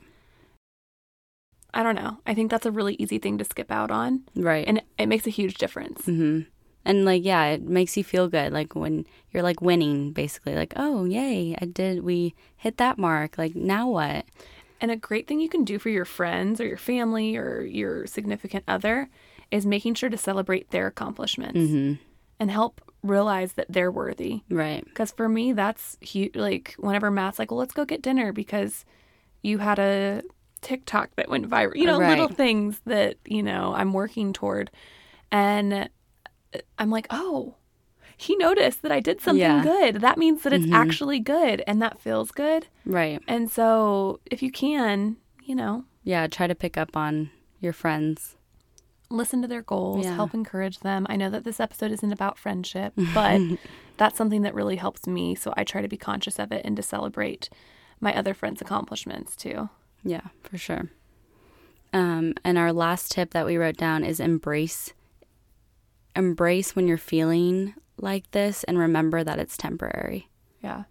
[1.74, 2.16] I don't know.
[2.26, 4.22] I think that's a really easy thing to skip out on.
[4.34, 4.64] Right.
[4.66, 6.06] And it makes a huge difference.
[6.06, 6.40] hmm
[6.86, 8.52] And like, yeah, it makes you feel good.
[8.52, 13.36] Like when you're like winning, basically, like, oh, yay, I did, we hit that mark.
[13.36, 14.24] Like, now what?
[14.80, 18.06] And a great thing you can do for your friends or your family or your
[18.06, 19.08] significant other
[19.50, 21.94] is making sure to celebrate their accomplishments hmm
[22.38, 24.42] and help realize that they're worthy.
[24.50, 24.84] Right.
[24.84, 26.36] Because for me, that's huge.
[26.36, 28.84] Like, whenever Matt's like, well, let's go get dinner because
[29.42, 30.22] you had a
[30.60, 32.10] TikTok that went viral, you know, Right.
[32.10, 34.70] little things that, you know, I'm working toward.
[35.32, 35.88] And
[36.78, 37.56] I'm like, oh,
[38.16, 39.62] he noticed that I did something Yeah.
[39.62, 39.96] good.
[39.96, 40.72] That means that it's Mhm.
[40.74, 42.68] actually good and that feels good.
[42.86, 43.20] Right.
[43.28, 46.26] And so if you can, you know, Yeah.
[46.28, 47.30] Try to pick up on
[47.60, 48.36] your friends.
[49.08, 50.16] listen to their goals, Yeah.
[50.16, 51.06] help encourage them.
[51.08, 53.40] I know that this episode isn't about friendship, but
[53.98, 55.36] that's something that really helps me.
[55.36, 57.48] So I try to be conscious of it and to celebrate
[58.00, 59.68] my other friends' accomplishments too.
[60.02, 60.90] Yeah, for sure.
[61.92, 64.92] Um, and our last tip that we wrote down is embrace
[66.16, 70.28] embrace when you're feeling like this and remember that it's temporary.
[70.62, 70.84] Yeah.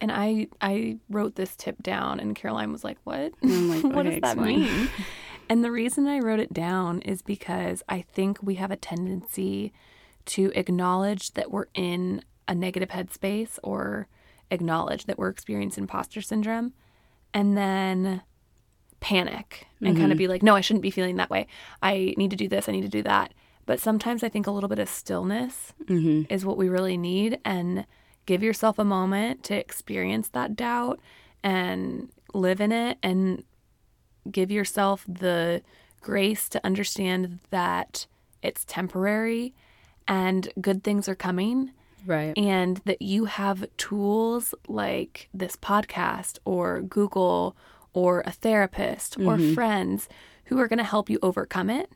[0.00, 3.32] And I I wrote this tip down and Caroline was like, "What?
[3.42, 4.88] I'm like, what "Okay, does that explain." mean?"
[5.48, 9.72] and the reason I wrote it down is because I think we have a tendency
[10.26, 14.06] to acknowledge that we're in a negative headspace or
[14.50, 16.72] acknowledge that we're experiencing imposter syndrome
[17.34, 18.22] and then
[19.00, 20.18] panic and kind of mm-hmm.
[20.18, 21.48] be like, "No, I shouldn't be feeling that way.
[21.82, 23.34] I need to do this, I need to do that."
[23.68, 27.38] But sometimes I think a little bit of stillness hmm is what we really need
[27.44, 27.84] and
[28.24, 30.98] give yourself a moment to experience that doubt
[31.44, 33.44] and live in it and
[34.30, 35.60] give yourself the
[36.00, 38.06] grace to understand that
[38.42, 39.54] it's temporary
[40.06, 41.72] and good things are coming
[42.06, 42.32] Right.
[42.38, 47.54] and that you have tools like this podcast or Google
[47.92, 50.08] or a therapist or friends
[50.44, 51.90] who are going to help you overcome it.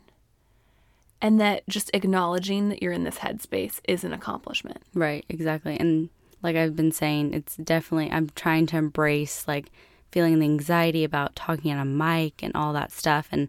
[1.22, 4.82] And that just acknowledging that you're in this headspace is an accomplishment.
[4.92, 5.78] Right, exactly.
[5.78, 6.10] And
[6.42, 9.70] like I've been saying, it's definitely, I'm trying to embrace like
[10.10, 13.28] feeling the anxiety about talking on a mic and all that stuff.
[13.30, 13.48] And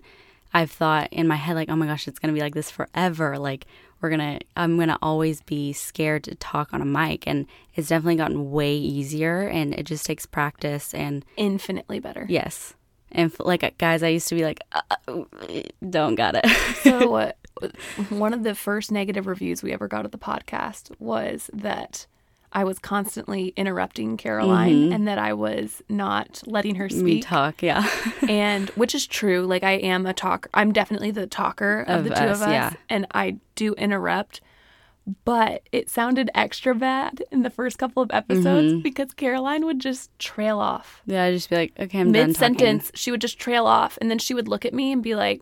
[0.54, 2.70] I've thought in my head, like, oh my gosh, it's going to be like this
[2.70, 3.40] forever.
[3.40, 3.66] Like,
[4.02, 7.26] we're going to, I'm going to always be scared to talk on a mic.
[7.26, 10.94] And it's definitely gotten way easier and it just takes practice.
[10.94, 12.28] And Infinitely better.
[12.30, 12.76] yes.
[13.16, 15.24] And like, guys, I used to be like, uh, uh,
[15.88, 16.48] don't got it.
[16.82, 17.32] So, uh,
[18.10, 22.06] one of the first negative reviews we ever got at the podcast was that
[22.56, 27.24] I was constantly interrupting Caroline and that I was not letting her Me speak.
[27.26, 27.88] talk, yeah.
[28.30, 29.46] and which is true.
[29.48, 30.50] Like, I am a talker.
[30.54, 32.50] I'm definitely the talker of, Of the two us, of us.
[32.54, 32.74] yeah.
[32.90, 34.42] And I do interrupt.
[35.26, 38.82] But it sounded extra bad in the first couple of episodes Mm-hmm.
[38.84, 41.02] because Caroline would just trail off.
[41.06, 43.98] yeah, I'd just be like, okay, I'm done Mid sentence, she would just trail off.
[44.00, 45.42] And then she would look at me and be like,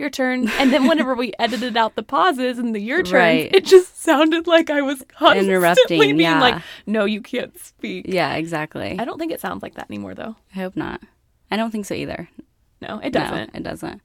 [0.00, 0.48] your turn.
[0.58, 3.54] And then whenever we edited out the pauses and the your turns, Right.
[3.54, 6.40] it just sounded like I was constantly Interrupting, being yeah.
[6.40, 8.06] like, no, you can't speak.
[8.08, 8.96] Yeah, exactly.
[8.98, 10.34] I don't think it sounds like that anymore, though.
[10.54, 11.00] I hope not.
[11.50, 12.28] I don't think so either.
[12.80, 13.52] No, it doesn't.
[13.54, 14.00] No, it doesn't.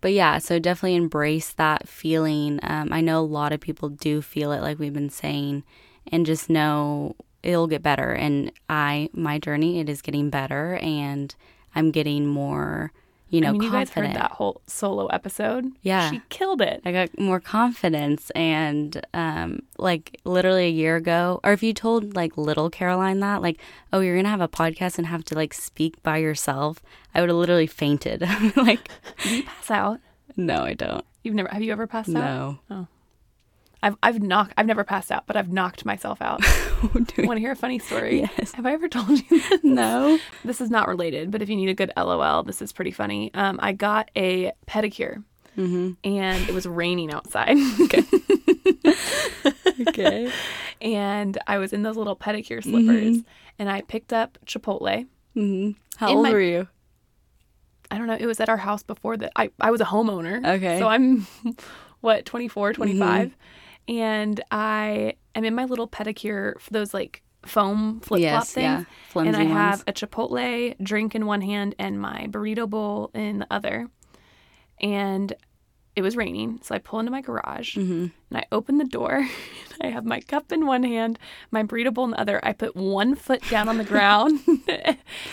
[0.00, 2.58] But yeah, so definitely embrace that feeling.
[2.62, 5.62] Um, I know a lot of people do feel it, like we've been saying,
[6.10, 8.12] and just know it'll get better.
[8.12, 11.34] And I, my journey, it is getting better, and
[11.74, 12.92] I'm getting more,
[13.30, 15.70] you know, I mean, you guys heard that whole solo episode.
[15.82, 16.10] Yeah.
[16.10, 16.82] She killed it.
[16.84, 22.16] I got more confidence, and um, like literally a year ago, or if you told
[22.16, 23.58] like little Caroline that, like,
[23.92, 26.82] oh, you're gonna have a podcast and have to like speak by yourself,
[27.14, 28.20] I would have literally fainted.
[28.56, 28.90] like,
[29.22, 30.00] Do you pass out?
[30.36, 31.04] no, I don't.
[31.22, 32.58] You've never have you ever passed out?
[32.68, 32.88] No.
[33.82, 36.40] I've I've knocked I've never passed out, but I've knocked myself out.
[36.94, 38.20] Want to hear a funny story?
[38.38, 38.52] Yes.
[38.52, 39.60] Have I ever told you this?
[39.64, 40.18] No.
[40.44, 43.30] This is not related, but if you need a good LOL, this is pretty funny.
[43.34, 45.24] Um, I got a pedicure,
[45.56, 45.92] Mm-hmm.
[46.04, 47.56] and it was raining outside.
[47.82, 48.04] okay.
[49.88, 50.30] Okay.
[50.80, 53.18] and I was in those little pedicure slippers,
[53.58, 55.06] and I picked up Chipotle.
[55.34, 56.68] hmm How old my- were you?
[57.90, 58.16] I don't know.
[58.18, 59.32] It was at our house before that.
[59.34, 60.46] I, I was a homeowner.
[60.56, 60.78] Okay.
[60.78, 61.26] So I'm,
[62.02, 63.34] what, 24, 25.
[63.90, 68.86] And I am in my little pedicure, for those like foam flip flop Yes, things.
[69.14, 69.22] yeah.
[69.22, 69.52] And I ones.
[69.52, 73.88] have a Chipotle drink in one hand and my burrito bowl in the other.
[74.80, 75.32] And
[75.96, 76.60] it was raining.
[76.62, 78.06] So I pull into my garage Mm-hmm.
[78.30, 79.26] and I open the door.
[79.82, 81.18] I have my cup in one hand,
[81.50, 82.38] my burrito bowl in the other.
[82.44, 84.40] I put one foot down on the ground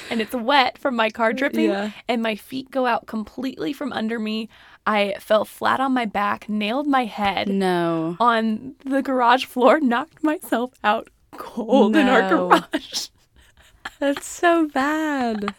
[0.09, 1.69] and it's wet from my car dripping.
[1.69, 1.91] Yeah.
[2.07, 4.49] And my feet go out completely from under me.
[4.87, 8.15] I fell flat on my back, nailed my head No.
[8.19, 13.09] on the garage floor, knocked myself out cold in our garage.
[13.99, 15.53] That's so bad.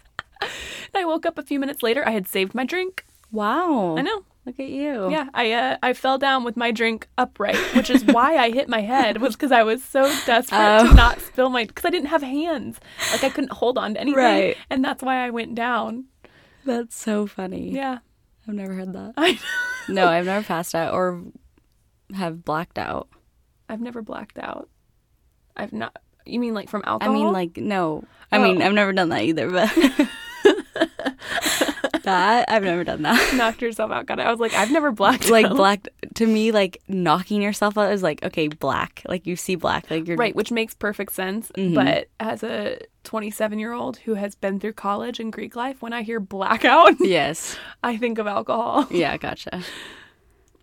[0.95, 2.03] I woke up a few minutes later.
[2.09, 3.05] I had saved my drink.
[3.31, 3.97] Wow.
[3.99, 4.25] I know.
[4.47, 5.11] Look at you.
[5.11, 8.67] Yeah, I uh, I fell down with my drink upright, which is why I hit
[8.67, 10.89] my head was because I was so desperate Oh.
[10.89, 12.81] to not spill my because I didn't have hands,
[13.13, 14.57] like I couldn't hold on to anything, Right.
[14.71, 16.05] and that's why I went down.
[16.65, 17.71] That's so funny.
[17.71, 17.99] Yeah,
[18.49, 19.13] I've never heard that.
[19.17, 19.39] I
[19.89, 21.23] No, I've never passed out or
[22.15, 23.09] have blacked out.
[23.69, 24.69] I've never blacked out.
[25.57, 25.97] I've not.
[26.25, 27.13] You mean like from alcohol?
[27.15, 28.05] I mean, like, no.
[28.33, 28.43] I Oh.
[28.43, 29.71] mean, I've never done that either, but
[32.09, 33.35] that, I've never done that.
[33.37, 34.07] knocked yourself out.
[34.07, 34.27] Got it.
[34.27, 35.57] I was like, I've never blacked Like, out.
[35.57, 39.03] black, to me, like, knocking yourself out is like, okay, black.
[39.07, 39.91] Like, you see black.
[39.91, 40.17] Like, you're.
[40.17, 41.51] Right, which makes perfect sense.
[41.57, 41.75] Mhm.
[41.75, 45.93] But as a 27 year old who has been through college and Greek life, when
[45.93, 47.57] I hear blackout, Yes.
[47.83, 48.87] I think of alcohol.
[48.91, 49.63] Yeah, gotcha.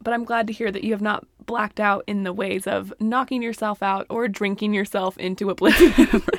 [0.03, 2.93] But I'm glad to hear that you have not blacked out in the ways of
[2.99, 6.21] knocking yourself out or drinking yourself into oblivion.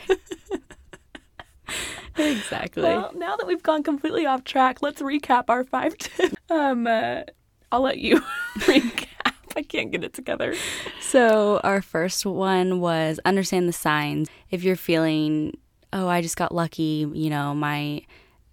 [2.19, 2.83] Exactly.
[2.83, 6.35] well, now that we've gone completely off track, let's recap our five tips.
[6.49, 7.23] Um, uh,
[7.73, 8.21] I'll let you
[8.59, 9.33] recap.
[9.57, 10.55] I can't get it together.
[11.01, 14.29] So, our first one was understand the signs.
[14.51, 15.59] If you're feeling,
[15.93, 18.03] oh, I just got lucky, you know, my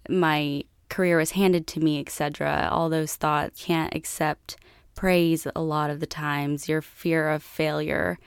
[0.08, 2.68] my career was handed to me, etc.
[2.72, 4.56] All those thoughts can't accept
[4.94, 6.68] praise a lot of the times.
[6.68, 8.18] Your fear of failure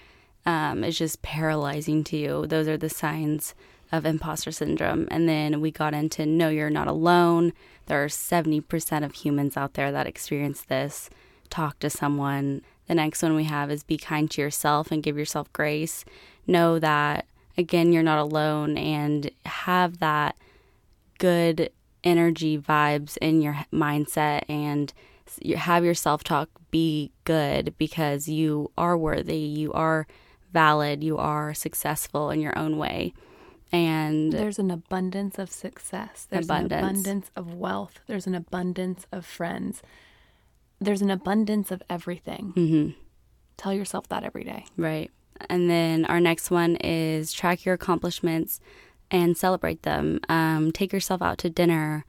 [0.46, 2.46] um, is just paralyzing to you.
[2.48, 3.54] Those are the signs
[3.92, 5.08] of imposter syndrome.
[5.10, 7.54] And then we got into no, you're not alone.
[7.86, 11.10] There are 70% of humans out there that experience this.
[11.50, 12.62] Talk to someone.
[12.88, 16.06] The next one we have is be kind to yourself and give yourself grace.
[16.46, 17.26] Know that,
[17.58, 20.38] again, you're not alone and have that
[21.18, 21.70] good
[22.04, 24.94] energy vibes in your mindset and
[25.56, 30.08] have your self talk be good because you are worthy, you are
[30.52, 33.14] valid, you are successful in your own way.
[33.72, 36.26] And There's an abundance of success.
[36.30, 36.74] There's Abundance.
[36.74, 38.00] an abundance of wealth.
[38.08, 39.82] There's an abundance of friends.
[40.80, 42.54] There's an abundance of everything.
[42.56, 42.96] Mhm.
[43.58, 44.66] Tell yourself that every day.
[44.78, 45.12] Right.
[45.50, 48.60] And then our next one is track your accomplishments
[49.12, 50.20] and celebrate them.
[50.30, 52.06] Um, take yourself out to dinner,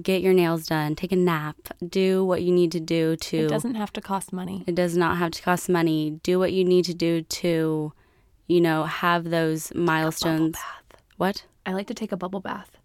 [0.00, 3.36] get your nails done, take a nap, do what you need to do to.
[3.38, 4.64] It doesn't have to cost money.
[4.66, 6.20] It does not have to cost money.
[6.22, 7.92] Do what you need to do to,
[8.48, 10.56] you know, have those milestones.
[11.20, 11.44] What?
[11.66, 12.78] I like to take a bubble bath.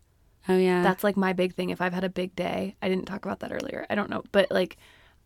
[0.49, 0.83] Oh yeah.
[0.83, 1.69] That's like my big thing.
[1.69, 3.85] If I've had a big day, I didn't talk about that earlier.
[3.89, 4.77] I don't know, but like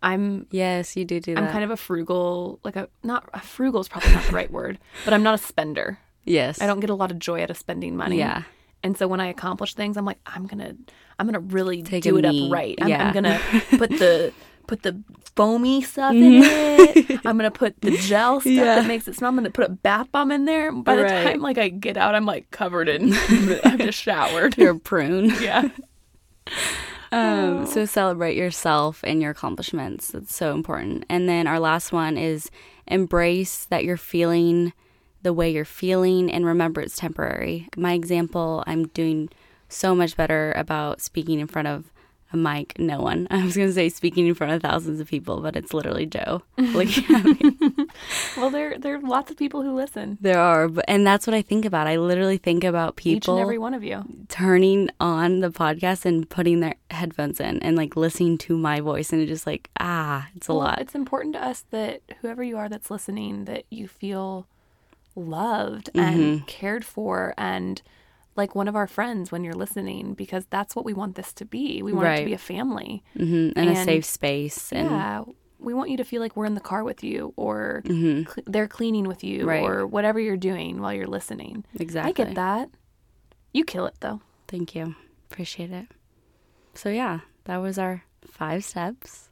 [0.03, 1.43] I'm yes, you do do that.
[1.43, 4.51] I'm kind of a frugal, like a not a frugal is probably not the right
[4.51, 5.97] word, but I'm not a spender.
[6.23, 6.61] yes.
[6.61, 8.19] I don't get a lot of joy out of spending money.
[8.19, 8.43] Yeah.
[8.81, 10.73] And so when I accomplish things, I'm like, I'm gonna,
[11.17, 12.45] I'm gonna really Take do it knee.
[12.47, 12.75] up right.
[12.79, 13.07] I'm, Yeah.
[13.07, 13.39] I'm gonna
[13.77, 14.31] put the
[14.69, 15.01] put the
[15.35, 17.09] foamy stuff in it.
[17.25, 18.75] I'm gonna put the gel stuff Yeah.
[18.75, 19.29] that makes it smell.
[19.29, 20.71] I'm gonna put a bath bomb in there.
[20.71, 21.23] By the Right.
[21.23, 23.13] time like I get out, I'm like covered in.
[23.63, 24.57] I've just showered.
[24.57, 25.31] You're a prune.
[25.41, 25.69] yeah.
[27.11, 30.09] Um, so celebrate yourself and your accomplishments.
[30.09, 31.05] That's so important.
[31.09, 32.51] And then our last one is
[32.85, 34.73] embrace that you're feeling
[35.23, 37.67] the way you're feeling and remember it's temporary.
[37.75, 39.29] My example, I'm doing
[39.67, 41.91] so much better about speaking in front of
[42.31, 42.77] a mic.
[42.79, 43.27] No one.
[43.31, 46.05] I was going to say speaking in front of thousands of people, but it's literally
[46.05, 46.43] Joe.
[46.57, 47.55] looking at me.
[48.37, 50.17] Well, there there are lots of people who listen.
[50.21, 51.87] There are, and that's what I think about.
[51.87, 54.03] I literally think about people Each and every one of you.
[54.29, 59.11] turning on the podcast and putting their headphones in and like listening to my voice
[59.13, 62.43] and it's just like ah it's a Well, lot It's important to us that whoever
[62.43, 64.47] you are that's listening, that you feel
[65.15, 65.99] loved Mm-hmm.
[66.21, 67.81] and cared for and
[68.41, 71.45] like one of our friends when you're listening because that's what we want this to
[71.45, 71.81] be.
[71.87, 73.03] We want it to be a family.
[73.15, 75.23] hmm and, a safe space and yeah.
[75.61, 78.67] We want you to feel like we're in the car with you or cl- they're
[78.77, 79.49] cleaning with you Mm-hmm.
[79.49, 79.63] Right.
[79.69, 81.65] or whatever you're doing while you're listening.
[81.85, 82.69] exactly I get that.
[83.53, 84.21] You kill it though.
[84.47, 84.95] thank you
[85.29, 85.87] appreciate it
[86.81, 87.95] so yeah that was our
[88.39, 89.29] five steps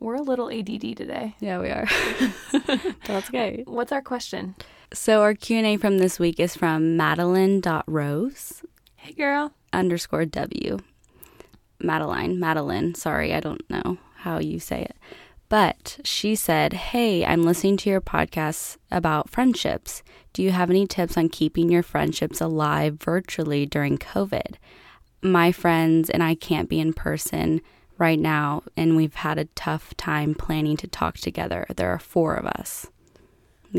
[0.00, 1.26] We're a little ADD today.
[1.46, 1.86] yeah we are
[3.06, 4.54] that's okay What's our question?
[4.92, 8.62] So our q&a from this week is from madeline.rose
[8.96, 9.52] Hey girl.
[9.72, 10.78] underscore W.
[11.80, 14.96] Madeline, Madeline, sorry, I don't know how you say it.
[15.48, 20.02] But she said, Hey, I'm listening to your podcast about friendships.
[20.34, 24.56] Do you have any tips on keeping your friendships alive virtually during COVID?
[25.22, 27.62] My friends and I can't be in person
[27.96, 31.66] right now, and we've had a tough time planning to talk together.
[31.74, 32.86] There are four of us.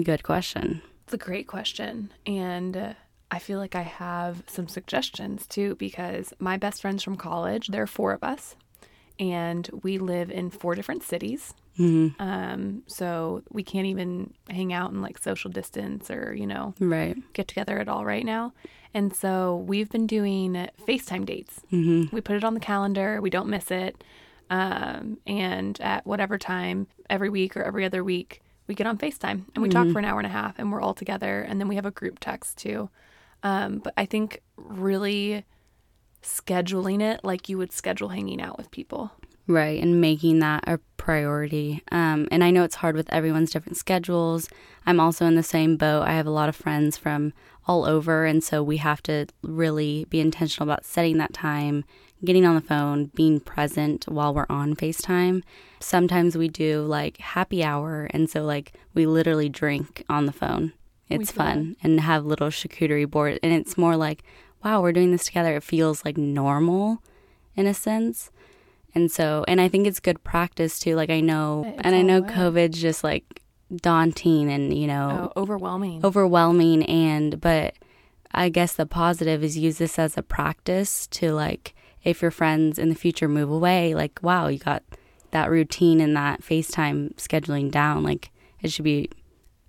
[0.03, 0.81] Good question.
[1.11, 2.13] It's a great question.
[2.25, 2.93] And uh,
[3.29, 7.83] I feel like I have some suggestions too, because my best friends from college, there
[7.83, 8.55] are four of us,
[9.19, 11.53] and we live in four different cities.
[11.77, 12.21] Mm-hmm.
[12.21, 17.17] Um, so we can't even hang out and like social distance or, you know, Right.
[17.33, 18.53] get together at all right now.
[18.93, 21.59] And so we've been doing FaceTime dates.
[21.73, 22.15] Mm-hmm.
[22.15, 24.01] We put it on the calendar, we don't miss it.
[24.49, 28.41] Um, and at whatever time, every week or every other week,
[28.71, 30.79] we get on FaceTime and we talk for an hour and a half and we're
[30.79, 31.41] all together.
[31.41, 32.89] And then we have a group text too.
[33.43, 35.43] Um, but I think really
[36.23, 39.11] scheduling it like you would schedule hanging out with people.
[39.45, 41.83] Right, and making that a priority.
[41.91, 44.47] Um, and I know it's hard with everyone's different schedules.
[44.85, 46.03] I'm also in the same boat.
[46.03, 47.33] I have a lot of friends from
[47.67, 51.83] all over, and so we have to really be intentional about setting that time,
[52.23, 55.41] getting on the phone, being present while we're on FaceTime.
[55.79, 60.73] Sometimes we do like happy hour, and so like we literally drink on the phone.
[61.09, 64.23] It's fun and have little charcuterie board, and it's more like,
[64.63, 65.55] wow, we're doing this together.
[65.57, 67.03] It feels like normal
[67.55, 68.31] in a sense.
[68.95, 70.95] And so, and I think it's good practice too.
[70.95, 72.29] Like I know, It's and I know way.
[72.29, 73.41] COVID's just like
[73.75, 76.03] daunting and, you know, Oh, overwhelming.
[76.05, 76.83] overwhelming.
[76.83, 77.75] And, but
[78.33, 81.73] I guess the positive is use this as a practice to like,
[82.03, 84.83] if your friends in the future move away, like, wow, you got
[85.31, 88.03] that routine and that FaceTime scheduling down.
[88.03, 88.31] Like
[88.61, 89.09] it should be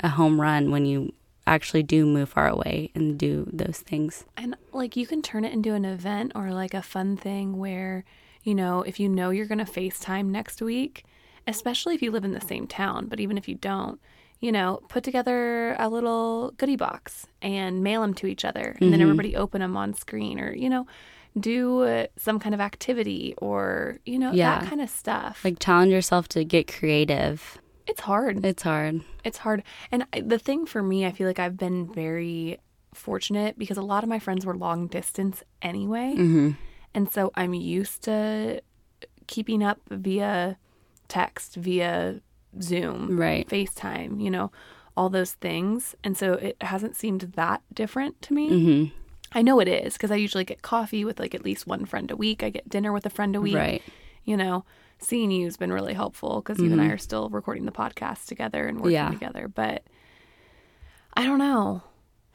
[0.01, 1.13] a home run when you
[1.47, 4.25] actually do move far away and do those things.
[4.37, 8.05] And like you can turn it into an event or like a fun thing where,
[8.43, 11.05] you know, if you know you're going to FaceTime next week,
[11.47, 14.01] especially if you live in the same town, but even if you don't,
[14.41, 18.93] you know, put together a little goodie box and mail them to each other and
[18.93, 19.03] then mm-hmm.
[19.03, 20.87] everybody open them on screen or, you know,
[21.39, 24.61] do some kind of activity or, you know, Yeah.
[24.61, 25.45] that kind of stuff.
[25.45, 27.59] Like challenge yourself to get creative.
[27.87, 28.45] it's hard.
[28.47, 29.01] It's hard.
[29.25, 29.63] It's hard.
[29.91, 32.59] And the thing for me, I feel like I've been very
[32.95, 36.15] fortunate because a lot of my friends were long distance anyway.
[36.17, 36.51] Mm-hmm.
[36.95, 38.61] And so I'm used to
[39.27, 40.59] keeping up via
[41.09, 42.21] text, via
[42.61, 43.49] Zoom, Right.
[43.49, 44.53] FaceTime, you know,
[44.97, 45.95] all those things.
[46.05, 48.51] And so it hasn't seemed that different to me.
[48.51, 48.97] Mm-hmm.
[49.35, 52.11] I know it is because I usually get coffee with like at least one friend
[52.11, 52.43] a week.
[52.43, 53.55] I get dinner with a friend a week.
[53.57, 53.83] Right.
[54.25, 54.65] You know,
[54.99, 58.27] seeing you has been really helpful because you and I are still recording the podcast
[58.27, 59.13] together and working Mm-hmm.
[59.13, 59.19] Yeah.
[59.19, 59.49] together.
[59.49, 59.83] But
[61.15, 61.83] I don't know.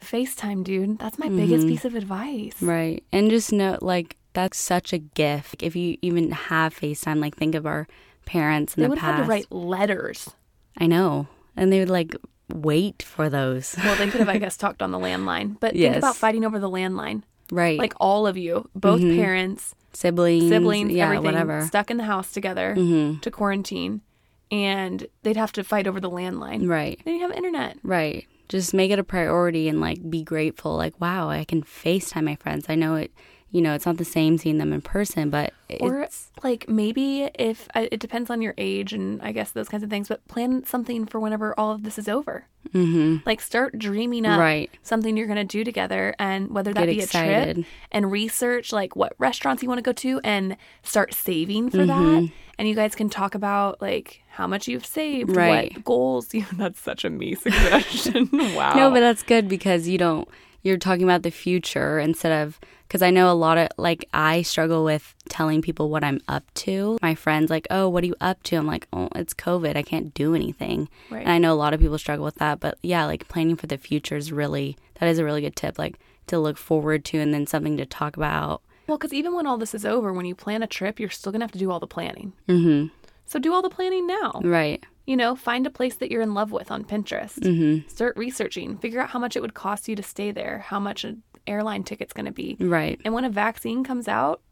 [0.02, 0.98] FaceTime, dude.
[0.98, 2.54] That's my biggest piece of advice.
[2.56, 2.68] Mm-hmm.
[2.68, 3.04] Right.
[3.12, 5.62] And just know, like, that's such a gift.
[5.62, 7.88] If you even have FaceTime, like, think of our
[8.26, 9.24] parents in They the would have past.
[9.24, 10.30] to write letters.
[10.76, 11.26] I know.
[11.56, 12.14] And they would, like,
[12.52, 13.74] wait for those.
[13.78, 15.58] Well, they could have, I guess, talked on the landline.
[15.60, 17.22] But think about fighting over the landline.
[17.50, 17.78] Right.
[17.78, 20.48] Like all of you, both parents, siblings.
[20.48, 21.64] siblings, Yeah, everything, whatever.
[21.66, 23.20] stuck in the house together Mm-hmm.
[23.20, 24.02] to quarantine,
[24.50, 26.68] and they'd have to fight over the landline.
[26.68, 27.00] Right.
[27.04, 27.78] They didn't have internet.
[27.82, 28.26] Right.
[28.48, 30.76] Just make it a priority and like be grateful.
[30.76, 32.66] Like, wow, I can FaceTime my friends.
[32.68, 33.12] I know it,
[33.50, 37.30] you know, it's not the same seeing them in person, but Or it's, like maybe
[37.38, 40.64] if it depends on your age and I guess those kinds of things, but plan
[40.64, 42.44] something for whenever all of this is over.
[42.74, 43.16] mm-hmm.
[43.24, 44.70] Like start dreaming up Right.
[44.82, 48.72] something you're going to do together, and whether that Get be a trip, and research
[48.72, 52.24] like what restaurants you want to go to, and start saving for Mm-hmm.
[52.26, 52.32] that.
[52.58, 55.72] And you guys can talk about like how much you've saved, Right.
[55.74, 56.44] what goals you.
[56.56, 58.28] That's such a me suggestion.
[58.54, 58.74] wow.
[58.74, 60.28] No, but that's good because you don't,
[60.68, 64.42] you're talking about the future instead of, because I know a lot of, like, I
[64.42, 66.98] struggle with telling people what I'm up to.
[67.02, 68.56] My friends, like, oh, what are you up to?
[68.56, 69.76] I'm like, oh, it's COVID.
[69.76, 70.88] I can't do anything.
[71.10, 71.22] Right.
[71.22, 72.60] And I know a lot of people struggle with that.
[72.60, 75.78] But yeah, like, planning for the future is really, that is a really good tip,
[75.78, 75.98] like,
[76.28, 78.62] to look forward to and then something to talk about.
[78.86, 81.32] well, because even when all this is over, when you plan a trip, you're still
[81.32, 82.32] gonna have to do all the planning.
[82.48, 82.90] Mm
[83.26, 84.40] So do all the planning now.
[84.42, 84.82] Right.
[85.08, 87.38] You know, find a place that you're in love with on Pinterest.
[87.38, 88.76] Mm Start researching.
[88.78, 91.82] Figure out how much it would cost you to stay there, how much an airline
[91.82, 92.56] ticket's going to be.
[92.60, 93.00] Right.
[93.04, 94.42] And when a vaccine comes out,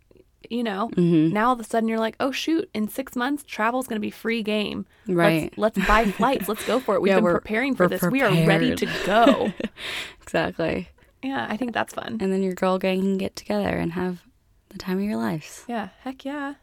[0.48, 1.32] you know, Mm-hmm.
[1.34, 4.06] now all of a sudden you're like, oh shoot, in six months travel's going to
[4.06, 4.86] be free game.
[5.06, 5.52] Right.
[5.58, 6.48] Let's, let's buy flights.
[6.48, 7.02] Let's go for it.
[7.02, 8.00] We've Yeah, been preparing for this.
[8.02, 9.52] We are ready to go.
[10.22, 10.88] Exactly.
[11.22, 12.18] yeah, I think that's fun.
[12.20, 14.22] And then your girl gang can get together and have
[14.70, 15.64] the time of your lives.
[15.68, 16.54] Yeah, heck yeah.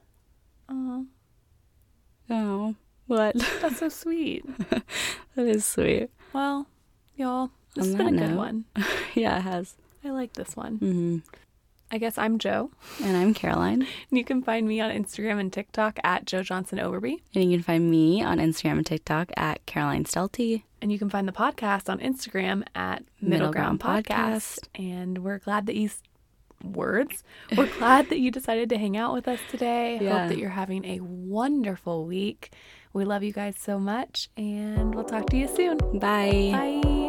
[0.68, 1.06] Oh,
[2.30, 2.76] Oh,
[3.14, 3.36] what?
[3.62, 4.46] that's so sweet.
[4.70, 6.10] that is sweet.
[6.34, 6.68] Well,
[7.16, 8.66] y'all, this On has been a that good one.
[9.16, 9.76] yeah, it has.
[10.04, 10.78] I like this one.
[10.78, 11.18] hmm
[11.92, 12.72] I guess I'm Joe.
[13.04, 13.82] And I'm Caroline.
[14.10, 17.18] And you can find me on Instagram and TikTok at Joe Johnson Overby.
[17.36, 20.64] And you can find me on Instagram and TikTok at Caroline Stelty.
[20.82, 24.70] And you can find the podcast on Instagram at Middle, Middle Ground, Ground Podcast.
[24.74, 25.92] And we're glad that you
[26.64, 27.24] words.
[27.56, 30.00] We're glad that you decided to hang out with us today.
[30.02, 30.22] Yeah.
[30.22, 32.52] Hope that you're having a wonderful week.
[32.94, 35.78] We love you guys so much, and we'll talk to you soon.
[36.00, 36.52] Bye.
[36.54, 37.03] Bye.